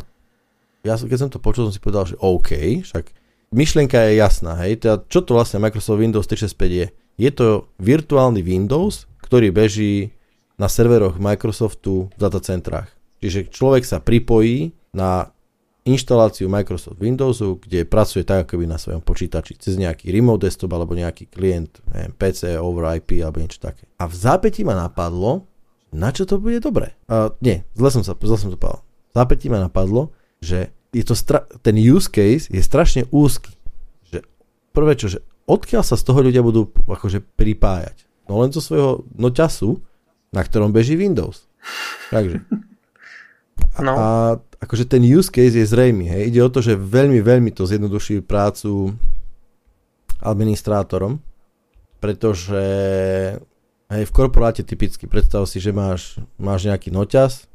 [0.86, 3.06] ja keď som to počul, som si povedal, že OK, však
[3.50, 6.88] myšlienka je jasná, hej, teda čo to vlastne Microsoft Windows 365 je?
[7.18, 10.14] Je to virtuálny Windows, ktorý beží
[10.56, 12.94] na serveroch Microsoftu v datacentrách.
[13.22, 15.34] Čiže človek sa pripojí na
[15.82, 20.70] inštaláciu Microsoft Windowsu, kde pracuje tak, ako by na svojom počítači, cez nejaký remote desktop
[20.78, 23.90] alebo nejaký klient, neviem, PC over IP alebo niečo také.
[23.98, 25.50] A v zápätí ma napadlo,
[25.90, 26.94] na čo to bude dobré.
[27.10, 28.86] Uh, nie, zle som sa, zle som to povedal.
[29.12, 33.58] V zápätí ma napadlo, že je to stra- ten use case je strašne úzky.
[34.14, 34.22] Že
[34.76, 35.20] prvé čo, že
[35.50, 38.06] odkiaľ sa z toho ľudia budú akože pripájať?
[38.30, 39.82] No len zo svojho noťasu,
[40.32, 41.50] na ktorom beží Windows.
[42.14, 42.46] Takže.
[43.82, 43.94] No.
[43.98, 44.08] A
[44.62, 46.06] akože ten use case je zrejmy.
[46.06, 46.22] Hej.
[46.36, 48.94] Ide o to, že veľmi, veľmi to zjednoduší prácu
[50.22, 51.18] administrátorom,
[51.98, 52.64] pretože
[53.90, 57.50] hej, v korporáte typicky predstav si, že máš, máš nejaký noťaz,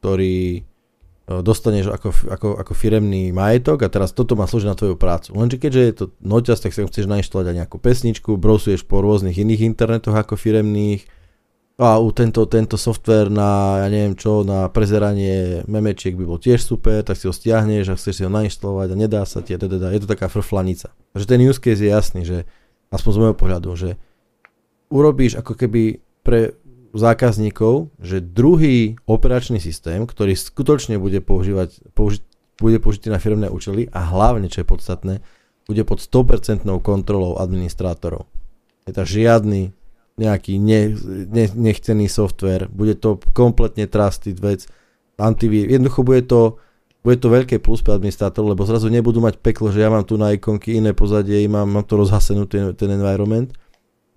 [0.00, 0.60] ktorý e,
[1.44, 5.36] dostaneš ako, ako, ako firemný majetok a teraz toto má slúžiť na tvoju prácu.
[5.36, 9.36] Lenže keďže je to noťaz, tak si chceš nainštalovať aj nejakú pesničku, browsuješ po rôznych
[9.36, 11.04] iných internetoch ako firemných,
[11.78, 16.58] a u tento, tento software na, ja neviem čo, na prezeranie memečiek by bol tiež
[16.58, 19.94] super, tak si ho stiahneš a chceš si ho nainštalovať a nedá sa ti, teda,
[19.94, 20.90] je to taká frflanica.
[21.14, 22.50] Takže ten use case je jasný, že
[22.90, 23.90] aspoň z môjho pohľadu, že
[24.90, 26.58] urobíš ako keby pre
[26.98, 32.26] zákazníkov, že druhý operačný systém, ktorý skutočne bude používať, použi-
[32.58, 35.14] bude použitý na firmné účely a hlavne, čo je podstatné,
[35.70, 38.26] bude pod 100% kontrolou administrátorov.
[38.82, 39.77] Je to žiadny
[40.18, 40.92] nejaký ne,
[41.30, 44.66] ne, nechcený software, bude to kompletne trusted vec,
[45.18, 46.58] antivír, jednoducho bude to,
[47.02, 50.18] bude to veľké plus pre administrátorov, lebo zrazu nebudú mať peklo, že ja mám tu
[50.18, 53.54] na ikonky iné pozadie, mám, mám to rozhasenú ten, ten environment.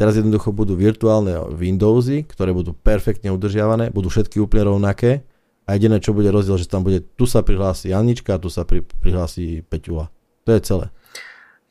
[0.02, 5.22] Teraz jednoducho budú virtuálne Windowsy, ktoré budú perfektne udržiavané, budú všetky úplne rovnaké
[5.70, 8.82] a jediné, čo bude rozdiel, že tam bude, tu sa prihlási Janička tu sa pri,
[8.82, 10.10] prihlási Peťula.
[10.50, 10.90] To je celé.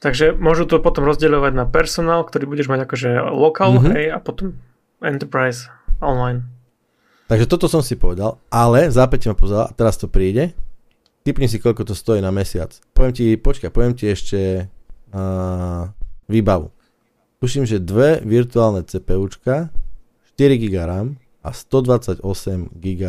[0.01, 3.93] Takže môžu to potom rozdeľovať na personál, ktorý budeš mať akože lokal, mm-hmm.
[3.93, 4.57] hej, a potom
[5.05, 5.69] enterprise
[6.01, 6.49] online.
[7.29, 10.57] Takže toto som si povedal, ale zápäť ma pozrel, a teraz to príde.
[11.21, 12.73] Typni si, koľko to stojí na mesiac.
[12.97, 14.73] Poviem ti, počkaj, poviem ti ešte
[15.13, 15.93] uh,
[16.33, 16.73] výbavu.
[17.45, 19.69] Tuším, že dve virtuálne CPUčka,
[20.33, 22.25] 4 GB RAM a 128
[22.73, 23.05] GB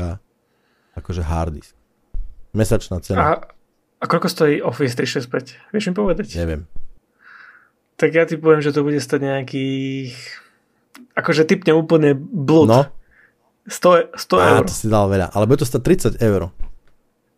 [1.00, 1.74] akože hard disk.
[2.52, 3.20] Mesačná cena.
[3.24, 3.32] A,
[4.00, 5.72] a koľko stojí Office 365?
[5.72, 6.36] Vieš mi povedať?
[6.36, 6.68] Neviem.
[8.02, 10.18] Tak ja ti poviem, že to bude stať nejakých...
[11.14, 12.66] Akože typne úplne blúd.
[12.66, 12.89] No.
[13.70, 14.64] 100, 100 eur.
[14.66, 15.30] to si dal veľa.
[15.30, 16.49] Ale bude to stať 30 eur.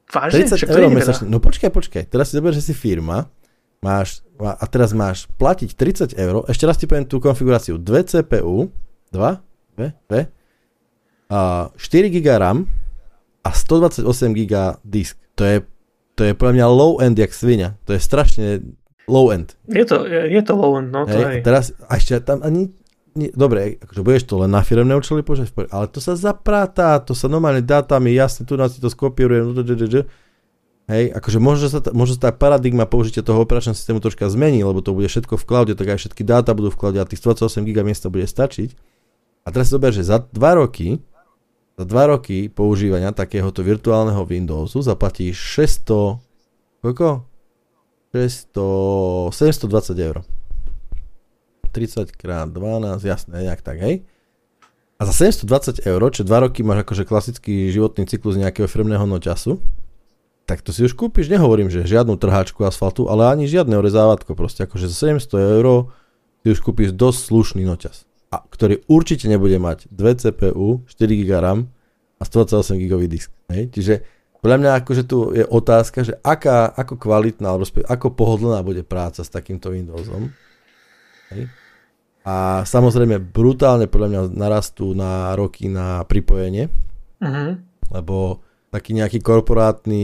[0.08, 0.48] Vážne?
[0.48, 1.28] 30 eur mesačne.
[1.28, 2.04] No počkaj, počkaj.
[2.08, 3.28] Teraz si zober, že si firma
[3.84, 6.48] máš, a teraz máš platiť 30 eur.
[6.48, 7.76] Ešte raz ti poviem tú konfiguráciu.
[7.76, 8.72] 2 CPU,
[9.12, 9.20] 2,
[9.76, 10.32] 2, 2,
[11.28, 12.72] a 4 GB RAM
[13.44, 15.20] a 128 GB disk.
[15.36, 15.58] To je,
[16.16, 17.76] to je podľa mňa low end jak svinia.
[17.84, 18.64] To je strašne
[19.08, 19.56] low end.
[19.68, 21.44] Je to, je, je to low end, no to hej.
[21.44, 22.72] Teraz, a ešte tam ani,
[23.14, 27.14] nie, dobre, akože budeš to len na firmné účely používať, ale to sa zapráta, to
[27.14, 29.54] sa normálne dátami, jasne, tu nás si to skopírujem,
[30.88, 34.84] hej, akože možno sa, možno sa tá paradigma použitia toho operačného systému troška zmení, lebo
[34.84, 37.64] to bude všetko v cloude, tak aj všetky dáta budú v cloude a tých 28
[37.64, 38.76] GB miesta bude stačiť.
[39.44, 41.04] A teraz si zober, že za 2 roky,
[41.76, 47.33] za 2 roky používania takéhoto virtuálneho Windowsu zaplatíš 600, koľko?
[48.14, 50.22] 600, 720 eur.
[51.74, 54.06] 30 krát 12, jasné, nejak tak, hej?
[55.02, 59.58] A za 720 eur, čo 2 roky máš akože klasický životný cyklus nejakého firmného noťasu,
[60.46, 64.70] tak to si už kúpiš, nehovorím, že žiadnu trháčku asfaltu, ale ani žiadne orezávátko, proste
[64.70, 65.90] akože za 700 eur
[66.46, 71.32] si už kúpiš dosť slušný noťaz, a, ktorý určite nebude mať 2 CPU, 4 GB
[71.34, 71.74] RAM
[72.20, 73.34] a 128 GB disk.
[73.50, 73.74] Hej?
[73.74, 73.94] Čiže
[74.44, 79.24] podľa mňa akože tu je otázka, že aká, ako kvalitná, alebo ako pohodlná bude práca
[79.24, 80.36] s takýmto Windowsom.
[81.32, 81.48] Hej.
[82.28, 86.68] A samozrejme brutálne podľa mňa narastú na roky na pripojenie,
[87.24, 87.56] uh-huh.
[87.96, 90.04] lebo taký nejaký korporátny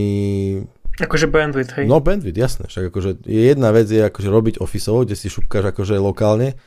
[1.00, 1.88] Akože bandwidth, hej?
[1.88, 2.64] No bandwidth, jasné.
[2.68, 6.60] Však akože jedna vec je akože robiť officeovo, kde si šupkáš akože lokálne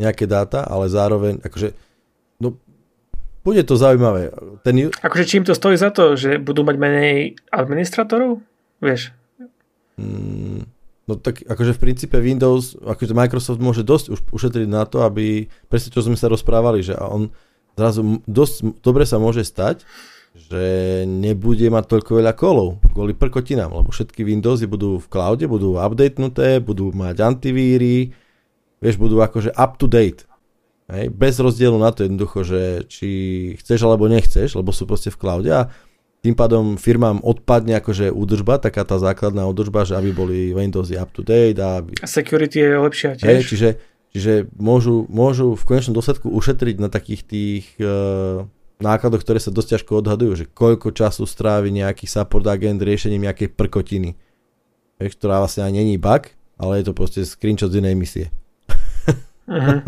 [0.00, 1.76] nejaké dáta, ale zároveň akože
[3.44, 4.32] bude to zaujímavé.
[4.64, 4.88] Ten...
[4.88, 8.40] Akože čím to stojí za to, že budú mať menej administratorov?
[8.80, 9.12] Vieš?
[10.00, 10.64] Mm,
[11.04, 15.46] no tak akože v princípe Windows, akože Microsoft môže dosť už ušetriť na to, aby,
[15.68, 17.30] presne čo sme sa rozprávali, že on
[17.76, 19.84] zrazu dosť dobre sa môže stať,
[20.34, 20.62] že
[21.06, 26.58] nebude mať toľko veľa kolov kvôli prkotinám, lebo všetky Windowsy budú v cloude, budú updatenuté,
[26.58, 28.10] budú mať antivíry,
[28.82, 30.26] vieš, budú akože up to date.
[30.84, 33.08] Hej, bez rozdielu na to jednoducho, že či
[33.56, 35.72] chceš alebo nechceš, lebo sú proste v cloude a
[36.20, 41.12] tým pádom firmám odpadne akože údržba, taká tá základná údržba, že aby boli Windowsy up
[41.12, 42.00] to date a aby...
[42.00, 43.28] A security je lepšia tiež.
[43.28, 43.68] Hej, čiže,
[44.12, 48.44] čiže môžu, môžu v konečnom dôsledku ušetriť na takých tých uh,
[48.80, 53.52] nákladoch, ktoré sa dosť ťažko odhadujú, že koľko času strávi nejaký support agent riešením nejakej
[53.52, 54.16] prkotiny,
[54.96, 58.26] vieš, ktorá vlastne ani není bug, ale je to proste screenshot z inej misie.
[59.44, 59.78] Uh-huh.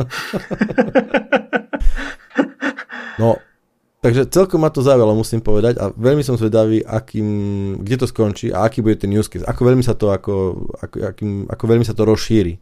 [3.21, 3.41] no,
[4.05, 7.29] takže celkom ma to zaujalo, musím povedať, a veľmi som zvedavý, akým,
[7.81, 9.49] kde to skončí a aký bude ten use case.
[9.49, 12.61] Ako veľmi sa to, ako, ako, akým, ako veľmi sa to rozšíri.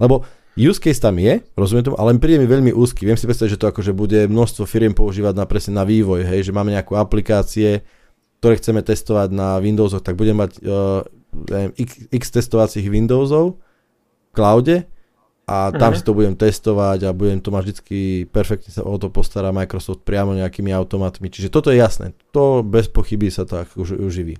[0.00, 0.24] Lebo
[0.56, 3.04] use case tam je, rozumiem tomu, ale príde mi veľmi úzky.
[3.04, 6.48] Viem si predstaviť, že to akože bude množstvo firiem používať na presne na vývoj, hej,
[6.48, 7.84] že máme nejakú aplikácie,
[8.42, 11.06] ktoré chceme testovať na Windowsoch, tak budem mať uh,
[11.78, 14.82] x, x testovacích Windowsov v cloude
[15.42, 15.98] a tam uh-huh.
[15.98, 20.06] si to budem testovať a budem to mať vždy perfektne sa o to postará Microsoft
[20.06, 21.26] priamo nejakými automatmi.
[21.26, 22.14] Čiže toto je jasné.
[22.30, 24.38] To bez pochyby sa to už uživí.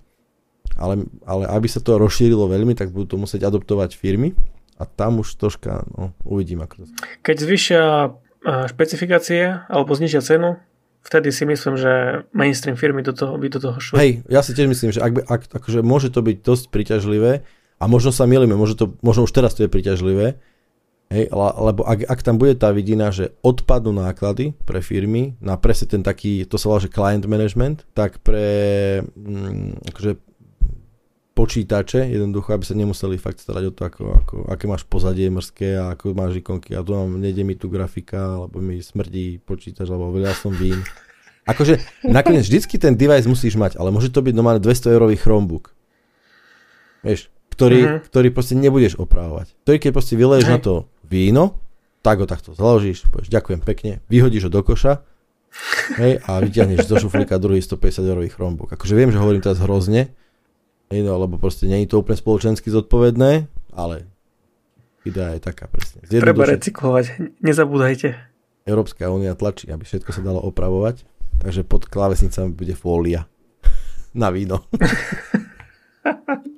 [0.78, 4.32] Ale, ale aby sa to rozšírilo veľmi, tak budú to musieť adoptovať firmy
[4.78, 6.84] a tam už troška, no, uvidím ako to.
[7.20, 7.82] Keď zvyšia
[8.42, 10.59] špecifikácie alebo znižia cenu,
[11.03, 13.96] vtedy si myslím, že mainstream firmy do toho, by do toho šli.
[13.98, 17.42] Hej, ja si tiež myslím, že ak, ak, akože môže to byť dosť príťažlivé
[17.78, 20.38] a možno sa milíme, možno, to, možno už teraz to je príťažlivé,
[21.13, 25.93] Hej, lebo ak, ak tam bude tá vidina, že odpadnú náklady pre firmy na presne
[25.93, 28.49] ten taký, to sa volá, že client management, tak pre
[29.13, 30.17] mm, akože
[31.37, 35.77] počítače, jednoducho, aby sa nemuseli fakt starať o to, ako, ako, aké máš pozadie mrzké
[35.77, 39.89] a ako máš ikonky a tu mám, nejde mi tu grafika, alebo mi smrdí počítač,
[39.93, 40.81] alebo veľa som vín.
[41.53, 41.77] Akože
[42.09, 45.77] nakoniec vždycky ten device musíš mať, ale môže to byť normálne 200 eurový Chromebook.
[47.05, 48.00] Vieš, ktorý, uh-huh.
[48.09, 49.53] ktorý proste nebudeš opravovať.
[49.68, 51.61] Ktorý keď proste vyleješ na to víno,
[52.00, 55.05] tak ho takto založíš, povieš ďakujem pekne, vyhodíš ho do koša
[56.00, 58.72] hej, a vyťahneš zo šuflíka druhý 150 eurový Chromebook.
[58.74, 60.11] Akože viem, že hovorím teraz hrozne,
[60.90, 63.46] hej, no, lebo proste nie je to úplne spoločensky zodpovedné,
[63.76, 64.09] ale
[65.05, 66.03] idea je taká presne.
[66.09, 68.16] Treba recyklovať, nezabúdajte.
[68.64, 71.05] Európska únia tlačí, aby všetko sa dalo opravovať,
[71.44, 73.28] takže pod klávesnicami bude fólia
[74.16, 74.64] na víno.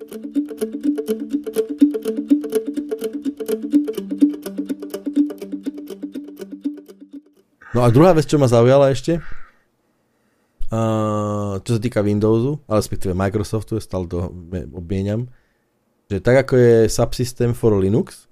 [7.75, 9.19] No a druhá vec, čo ma zaujala ešte,
[10.71, 14.31] uh, čo sa týka Windowsu, ale respektíve Microsoftu, stále to
[14.71, 15.27] obmieniam,
[16.07, 18.31] že tak ako je subsystem for Linux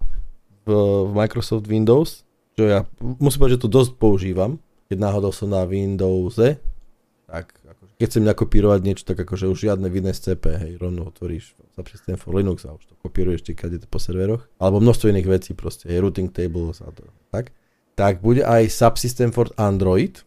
[0.62, 0.70] v,
[1.10, 2.22] v Microsoft Windows,
[2.54, 6.62] čo ja musím povedať, že to dosť používam, keď náhodou som na Windowse,
[7.26, 7.50] tak
[8.02, 12.34] keď chcem nakopírovať niečo, tak akože už žiadne vinné CP, hej, rovno otvoríš subsystem for
[12.34, 16.34] Linux a už to kopíruješ kade po serveroch, alebo množstvo iných vecí proste, hej, routing
[16.34, 17.54] tables a to, tak
[17.94, 20.18] tak bude aj subsystem for Android,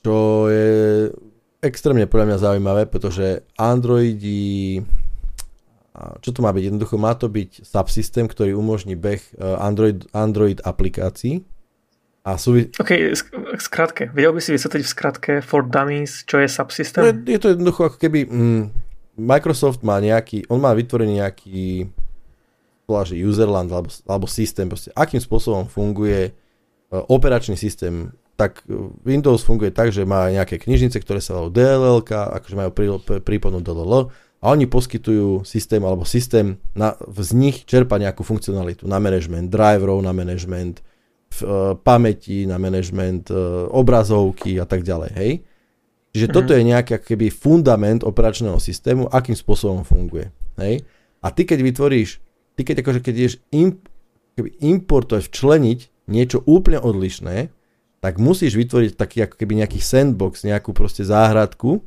[0.00, 1.12] čo je
[1.60, 4.80] extrémne podľa mňa zaujímavé, pretože Androidi
[6.24, 6.64] čo to má byť?
[6.70, 11.44] Jednoducho má to byť subsystem, ktorý umožní beh e, Android, Android aplikácií.
[12.30, 12.62] A sú...
[12.78, 12.90] OK,
[13.58, 14.14] skratke.
[14.14, 17.02] Vedel by si vysvetliť v skratke for dummies, čo je subsystem?
[17.26, 18.62] Je, je to jednoducho ako keby mm,
[19.18, 21.90] Microsoft má nejaký, on má vytvorený nejaký
[22.90, 26.34] že userland alebo, alebo systém, proste, akým spôsobom funguje
[26.90, 28.66] E, operačný systém, tak
[29.06, 32.70] Windows funguje tak, že má nejaké knižnice, ktoré sa volajú DLL, akože majú
[33.22, 34.10] prípadnú DLL
[34.40, 40.00] a oni poskytujú systém alebo systém na, z nich čerpa nejakú funkcionalitu na management driverov,
[40.02, 40.82] na management
[41.80, 45.32] pamäti, na management uh, obrazovky a tak ďalej, hej.
[46.10, 46.36] Čiže mm-hmm.
[46.36, 50.82] toto je nejaký keby fundament operačného systému, akým spôsobom funguje, hej.
[51.22, 52.18] A ty keď vytvoríš,
[52.58, 53.86] ty keď akože keď ideš imp,
[54.34, 57.54] keby importovať, včleniť niečo úplne odlišné,
[58.00, 61.84] tak musíš vytvoriť taký ako keby nejaký sandbox, nejakú proste záhradku,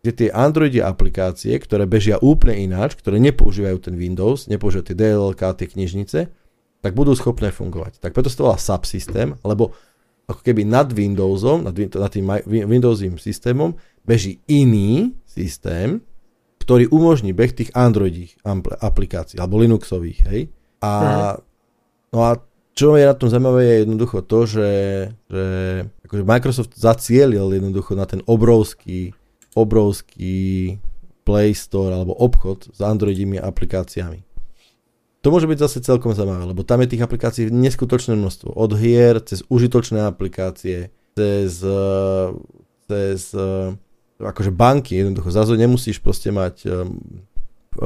[0.00, 5.42] kde tie Androidi aplikácie, ktoré bežia úplne ináč, ktoré nepoužívajú ten Windows, nepoužívajú tie DLLK,
[5.58, 6.18] tie knižnice,
[6.78, 7.98] tak budú schopné fungovať.
[7.98, 9.74] Tak preto sa to volá subsystem, lebo
[10.28, 13.74] ako keby nad Windowsom, nad, nad tým Windowsovým systémom
[14.04, 16.04] beží iný systém,
[16.60, 18.36] ktorý umožní beh tých Androidích
[18.84, 20.52] aplikácií, alebo Linuxových, hej.
[20.84, 21.12] A, mhm.
[22.12, 22.30] no a
[22.76, 24.70] čo je na tom zaujímavé je jednoducho to, že,
[25.26, 25.46] že
[26.06, 29.16] akože Microsoft zacielil jednoducho na ten obrovský,
[29.58, 30.78] obrovský
[31.26, 34.27] Play Store alebo obchod s Androidými aplikáciami.
[35.22, 38.54] To môže byť zase celkom zaujímavé, lebo tam je tých aplikácií neskutočné množstvo.
[38.54, 41.58] Od hier, cez užitočné aplikácie, cez,
[42.86, 43.20] cez
[44.22, 45.34] akože banky, jednoducho.
[45.34, 46.70] Zrazu nemusíš proste mať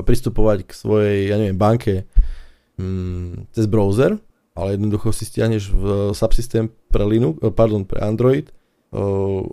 [0.01, 2.09] pristupovať k svojej, ja neviem, banke
[2.81, 4.17] mm, cez browser,
[4.57, 5.85] ale jednoducho si stiahneš v
[6.17, 8.55] subsystém pre Linux, eh, pardon, pre Android eh,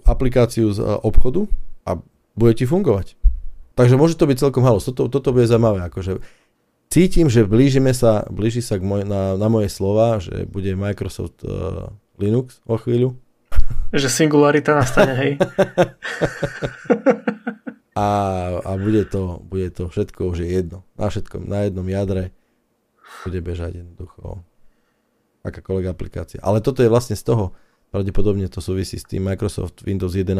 [0.07, 1.43] aplikáciu z eh, obchodu
[1.83, 1.99] a
[2.39, 3.19] bude ti fungovať.
[3.75, 4.83] Takže môže to byť celkom halus.
[4.91, 5.87] Toto, toto bude zaujímavé.
[5.87, 6.19] Akože
[6.89, 11.45] cítim, že blížime sa, blíži sa k moj, na, na moje slova, že bude Microsoft
[11.45, 13.13] uh, Linux o chvíľu.
[13.93, 15.31] že singularita nastane, hej.
[17.93, 18.07] a,
[18.65, 20.81] a bude, to, bude to všetko už je jedno.
[20.97, 22.33] Na všetkom, na jednom jadre
[23.25, 24.41] bude bežať jednoducho
[25.45, 26.39] akákoľvek aplikácia.
[26.41, 27.55] Ale toto je vlastne z toho,
[27.89, 30.37] pravdepodobne to súvisí s tým Microsoft Windows 11,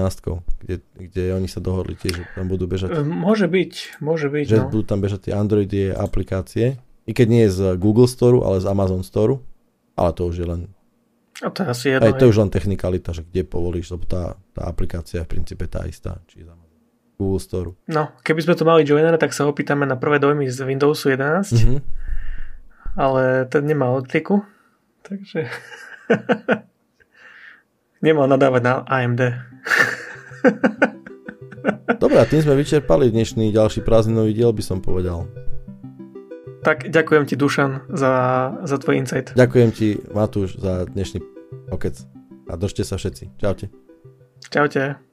[0.62, 2.94] kde, kde oni sa dohodli tiež, že tam budú bežať.
[2.94, 4.46] E, môže byť, môže byť.
[4.46, 4.66] Že no.
[4.70, 6.78] budú tam bežať tie Androidy aplikácie,
[7.10, 9.42] i keď nie z Google Store, ale z Amazon Store,
[9.98, 10.62] ale to už je len
[11.40, 12.04] a to je asi jedno.
[12.04, 15.32] Aj to je už len technikalita, že kde povolíš, lebo tá, tá aplikácia je v
[15.40, 16.20] princípe tá istá.
[16.28, 16.52] Či z
[17.16, 17.70] Google Store.
[17.88, 21.56] No, keby sme to mali joiner, tak sa opýtame na prvé dojmy z Windowsu 11.
[21.56, 21.80] Mm-hmm.
[23.00, 24.44] Ale ten nemá odkliku.
[25.08, 25.48] Takže...
[28.00, 29.22] Nemal nadávať na AMD.
[32.00, 35.28] Dobre, a tým sme vyčerpali dnešný ďalší prázdninový diel, by som povedal.
[36.64, 38.12] Tak ďakujem ti, Dušan, za,
[38.64, 39.36] za tvoj insight.
[39.36, 41.20] Ďakujem ti, Matúš, za dnešný
[41.68, 42.00] pokec.
[42.48, 43.36] A držte sa všetci.
[43.36, 43.68] Čaute.
[44.48, 45.09] Čaute.